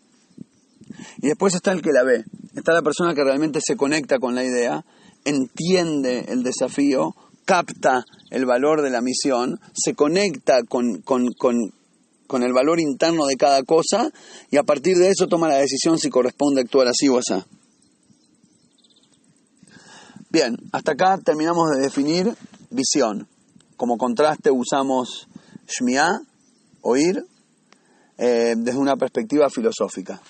y 1.21 1.27
después 1.27 1.53
está 1.53 1.71
el 1.71 1.81
que 1.81 1.91
la 1.91 2.03
ve, 2.03 2.25
está 2.55 2.73
la 2.73 2.81
persona 2.81 3.13
que 3.13 3.23
realmente 3.23 3.59
se 3.63 3.75
conecta 3.75 4.17
con 4.17 4.33
la 4.33 4.43
idea, 4.43 4.83
entiende 5.23 6.25
el 6.29 6.41
desafío, 6.41 7.15
capta 7.45 8.05
el 8.31 8.45
valor 8.45 8.81
de 8.81 8.89
la 8.89 9.01
misión, 9.01 9.59
se 9.73 9.93
conecta 9.93 10.63
con, 10.63 11.01
con, 11.01 11.27
con, 11.37 12.43
el 12.43 12.53
valor 12.53 12.79
interno 12.79 13.25
de 13.27 13.35
cada 13.35 13.61
cosa 13.63 14.09
y 14.49 14.57
a 14.57 14.63
partir 14.63 14.97
de 14.97 15.09
eso 15.09 15.27
toma 15.27 15.49
la 15.49 15.57
decisión 15.57 15.99
si 15.99 16.09
corresponde 16.09 16.61
actuar 16.61 16.87
así 16.87 17.07
o 17.09 17.17
así. 17.17 17.33
Bien, 20.29 20.55
hasta 20.71 20.93
acá 20.93 21.19
terminamos 21.23 21.69
de 21.71 21.81
definir 21.81 22.33
visión. 22.69 23.27
Como 23.75 23.97
contraste 23.97 24.49
usamos 24.49 25.27
shmiá, 25.67 26.21
oír, 26.81 27.25
eh, 28.17 28.55
desde 28.57 28.79
una 28.79 28.95
perspectiva 28.95 29.49
filosófica. 29.49 30.21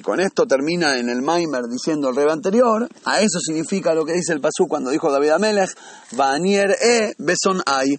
Y 0.00 0.02
con 0.02 0.18
esto 0.18 0.46
termina 0.46 0.96
en 0.96 1.10
el 1.10 1.20
Maimer 1.20 1.64
diciendo 1.70 2.08
el 2.08 2.16
rebe 2.16 2.32
anterior, 2.32 2.88
a 3.04 3.20
eso 3.20 3.38
significa 3.38 3.92
lo 3.92 4.06
que 4.06 4.14
dice 4.14 4.32
el 4.32 4.40
Pasú 4.40 4.66
cuando 4.66 4.88
dijo 4.88 5.12
David 5.12 5.28
Amelech, 5.28 5.76
Vanier 6.12 6.70
e 6.70 7.12
beson 7.18 7.60
ay, 7.66 7.90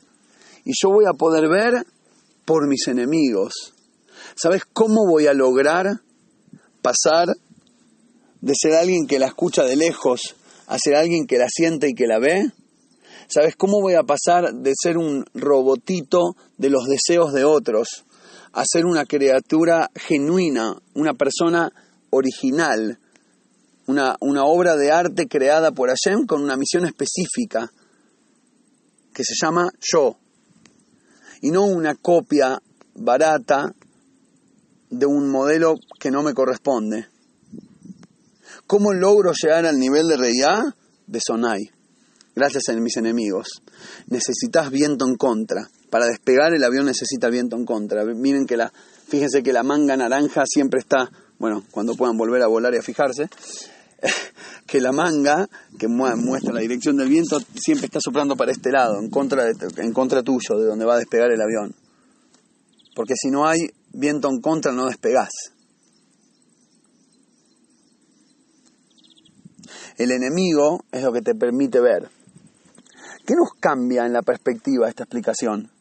y 0.66 0.72
yo 0.82 0.90
voy 0.90 1.06
a 1.06 1.14
poder 1.14 1.48
ver 1.48 1.86
por 2.44 2.68
mis 2.68 2.88
enemigos. 2.88 3.76
¿Sabes 4.34 4.64
cómo 4.74 5.06
voy 5.08 5.28
a 5.28 5.36
lograr 5.36 6.02
pasar 6.82 7.28
de 8.42 8.54
ser 8.60 8.74
alguien 8.74 9.06
que 9.06 9.20
la 9.20 9.28
escucha 9.28 9.64
de 9.64 9.76
lejos 9.76 10.36
a 10.66 10.80
ser 10.80 10.96
alguien 10.96 11.28
que 11.28 11.38
la 11.38 11.50
siente 11.56 11.88
y 11.88 11.94
que 11.94 12.08
la 12.08 12.18
ve? 12.18 12.52
¿Sabes 13.28 13.56
cómo 13.56 13.80
voy 13.80 13.94
a 13.94 14.02
pasar 14.02 14.52
de 14.56 14.74
ser 14.76 14.98
un 14.98 15.24
robotito 15.36 16.36
de 16.58 16.72
los 16.72 16.88
deseos 16.88 17.32
de 17.32 17.44
otros 17.44 18.06
a 18.54 18.64
ser 18.66 18.86
una 18.86 19.06
criatura 19.06 19.92
genuina, 19.96 20.76
una 20.96 21.14
persona 21.14 21.72
original, 22.12 23.00
una, 23.88 24.16
una 24.22 24.46
obra 24.46 24.76
de 24.78 24.92
arte 24.92 25.28
creada 25.28 25.72
por 25.72 25.90
Hashem 25.90 26.26
con 26.26 26.42
una 26.42 26.56
misión 26.56 26.86
específica 26.86 27.72
que 29.14 29.24
se 29.24 29.34
llama 29.42 29.70
yo, 29.80 30.18
y 31.42 31.52
no 31.52 31.66
una 31.66 31.96
copia 31.96 32.62
barata 32.96 33.74
de 34.90 35.06
un 35.06 35.30
modelo 35.30 35.76
que 36.00 36.12
no 36.12 36.22
me 36.22 36.34
corresponde. 36.34 37.08
¿Cómo 38.68 38.94
logro 38.94 39.32
llegar 39.34 39.66
al 39.66 39.80
nivel 39.80 40.08
de 40.08 40.18
realidad? 40.18 40.62
De 41.08 41.20
Sonai, 41.26 41.70
gracias 42.36 42.70
a 42.70 42.74
mis 42.74 42.96
enemigos. 42.96 43.62
Necesitas 44.08 44.70
viento 44.70 45.06
en 45.06 45.16
contra. 45.16 45.68
Para 45.90 46.06
despegar 46.06 46.54
el 46.54 46.64
avión 46.64 46.86
necesita 46.86 47.30
viento 47.30 47.58
en 47.58 47.66
contra. 47.66 48.06
Miren 48.06 48.46
que 48.46 48.56
la, 48.56 48.72
fíjense 49.08 49.44
que 49.44 49.52
la 49.52 49.64
manga 49.64 49.98
naranja 49.98 50.44
siempre 50.46 50.80
está 50.80 51.12
bueno, 51.42 51.64
cuando 51.72 51.96
puedan 51.96 52.18
volver 52.18 52.44
a 52.44 52.48
volar 52.48 52.72
y 52.76 52.78
a 52.78 52.84
fijarse, 52.84 53.28
que 54.68 54.80
la 54.80 54.92
manga 54.92 55.50
que 55.80 55.88
muestra 55.88 56.54
la 56.54 56.62
dirección 56.62 56.98
del 56.98 57.10
viento 57.10 57.40
siempre 57.56 57.88
está 57.88 58.00
soplando 58.00 58.36
para 58.36 58.52
este 58.52 58.72
lado, 58.72 59.00
en 59.00 59.10
contra, 59.10 59.46
en 59.50 59.92
contra 59.92 60.22
tuyo, 60.22 60.60
de 60.60 60.68
donde 60.68 60.86
va 60.86 60.94
a 60.94 61.00
despegar 61.00 61.32
el 61.32 61.42
avión. 61.42 61.74
Porque 62.96 63.16
si 63.16 63.32
no 63.32 63.48
hay 63.48 63.58
viento 63.92 64.30
en 64.30 64.40
contra, 64.40 64.72
no 64.72 64.86
despegás. 64.86 65.32
El 69.98 70.12
enemigo 70.12 70.86
es 70.92 71.02
lo 71.02 71.12
que 71.12 71.22
te 71.22 71.34
permite 71.34 71.80
ver. 71.80 72.08
¿Qué 73.26 73.34
nos 73.34 73.50
cambia 73.60 74.06
en 74.06 74.14
la 74.14 74.22
perspectiva 74.22 74.88
esta 74.88 75.04
explicación? 75.04 75.72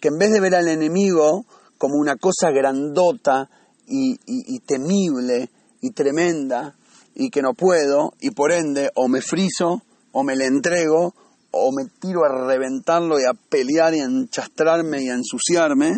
Que 0.00 0.08
en 0.08 0.16
vez 0.16 0.32
de 0.32 0.40
ver 0.40 0.54
al 0.54 0.68
enemigo 0.68 1.44
como 1.76 1.96
una 1.98 2.16
cosa 2.16 2.50
grandota 2.50 3.50
y, 3.92 4.58
temible 4.60 5.50
y 5.80 5.90
tremenda 5.90 6.74
y 7.14 7.30
que 7.30 7.42
no 7.42 7.54
puedo 7.54 8.14
y 8.20 8.30
por 8.30 8.52
ende 8.52 8.90
o 8.94 9.08
me 9.08 9.20
friso 9.20 9.82
o 10.12 10.24
me 10.24 10.36
le 10.36 10.46
entrego 10.46 11.14
o 11.50 11.70
me 11.72 11.84
tiro 12.00 12.24
a 12.24 12.46
reventarlo 12.46 13.20
y 13.20 13.24
a 13.24 13.34
pelear 13.34 13.94
y 13.94 14.00
a 14.00 14.04
enchastrarme 14.04 15.02
y 15.02 15.10
a 15.10 15.14
ensuciarme, 15.14 15.92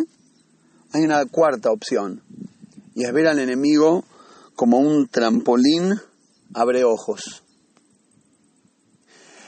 hay 0.91 1.03
una 1.03 1.25
cuarta 1.25 1.71
opción 1.71 2.21
y 2.93 3.05
es 3.05 3.13
ver 3.13 3.27
al 3.27 3.39
enemigo 3.39 4.03
como 4.55 4.79
un 4.79 5.07
trampolín 5.07 5.93
abre 6.53 6.83
ojos. 6.83 7.43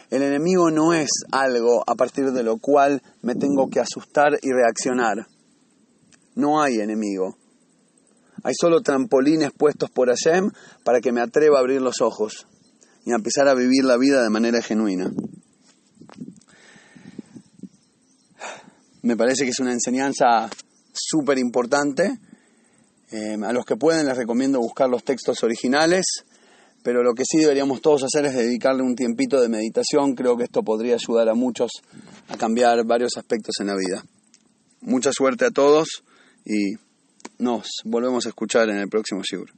El 0.09 0.23
enemigo 0.23 0.71
no 0.71 0.93
es 0.93 1.09
algo 1.31 1.83
a 1.85 1.95
partir 1.95 2.31
de 2.31 2.43
lo 2.43 2.57
cual 2.59 3.01
me 3.21 3.35
tengo 3.35 3.69
que 3.69 3.81
asustar 3.81 4.39
y 4.41 4.51
reaccionar. 4.51 5.27
No 6.35 6.61
hay 6.61 6.79
enemigo. 6.79 7.35
Hay 8.43 8.53
solo 8.59 8.81
trampolines 8.81 9.51
puestos 9.51 9.89
por 9.89 10.09
Hashem 10.09 10.51
para 10.83 11.01
que 11.01 11.11
me 11.11 11.21
atreva 11.21 11.57
a 11.57 11.61
abrir 11.61 11.81
los 11.81 12.01
ojos 12.01 12.47
y 13.05 13.11
a 13.11 13.15
empezar 13.15 13.47
a 13.47 13.53
vivir 13.53 13.83
la 13.85 13.97
vida 13.97 14.21
de 14.21 14.29
manera 14.29 14.61
genuina. 14.61 15.11
Me 19.01 19.15
parece 19.15 19.45
que 19.45 19.51
es 19.51 19.59
una 19.59 19.71
enseñanza 19.71 20.49
súper 20.91 21.37
importante. 21.37 22.19
Eh, 23.09 23.37
a 23.41 23.53
los 23.53 23.65
que 23.65 23.77
pueden 23.77 24.05
les 24.07 24.17
recomiendo 24.17 24.59
buscar 24.59 24.89
los 24.89 25.05
textos 25.05 25.41
originales, 25.43 26.05
pero 26.83 27.03
lo 27.03 27.13
que 27.13 27.23
sí 27.25 27.37
deberíamos 27.37 27.81
todos 27.81 28.03
hacer 28.03 28.25
es 28.25 28.33
dedicarle 28.33 28.83
un 28.83 28.95
tiempito 28.95 29.39
de 29.39 29.47
meditación. 29.47 30.13
Creo 30.13 30.35
que 30.35 30.43
esto 30.43 30.61
podría 30.63 30.95
ayudar 30.95 31.29
a 31.29 31.33
muchos 31.33 31.71
a 32.27 32.35
cambiar 32.35 32.85
varios 32.85 33.15
aspectos 33.15 33.55
en 33.61 33.67
la 33.67 33.75
vida. 33.75 34.03
Mucha 34.81 35.11
suerte 35.13 35.45
a 35.45 35.51
todos 35.51 36.03
y 36.45 36.75
nos 37.39 37.67
volvemos 37.83 38.25
a 38.25 38.29
escuchar 38.29 38.69
en 38.69 38.77
el 38.77 38.89
próximo 38.89 39.21
Shiur. 39.23 39.51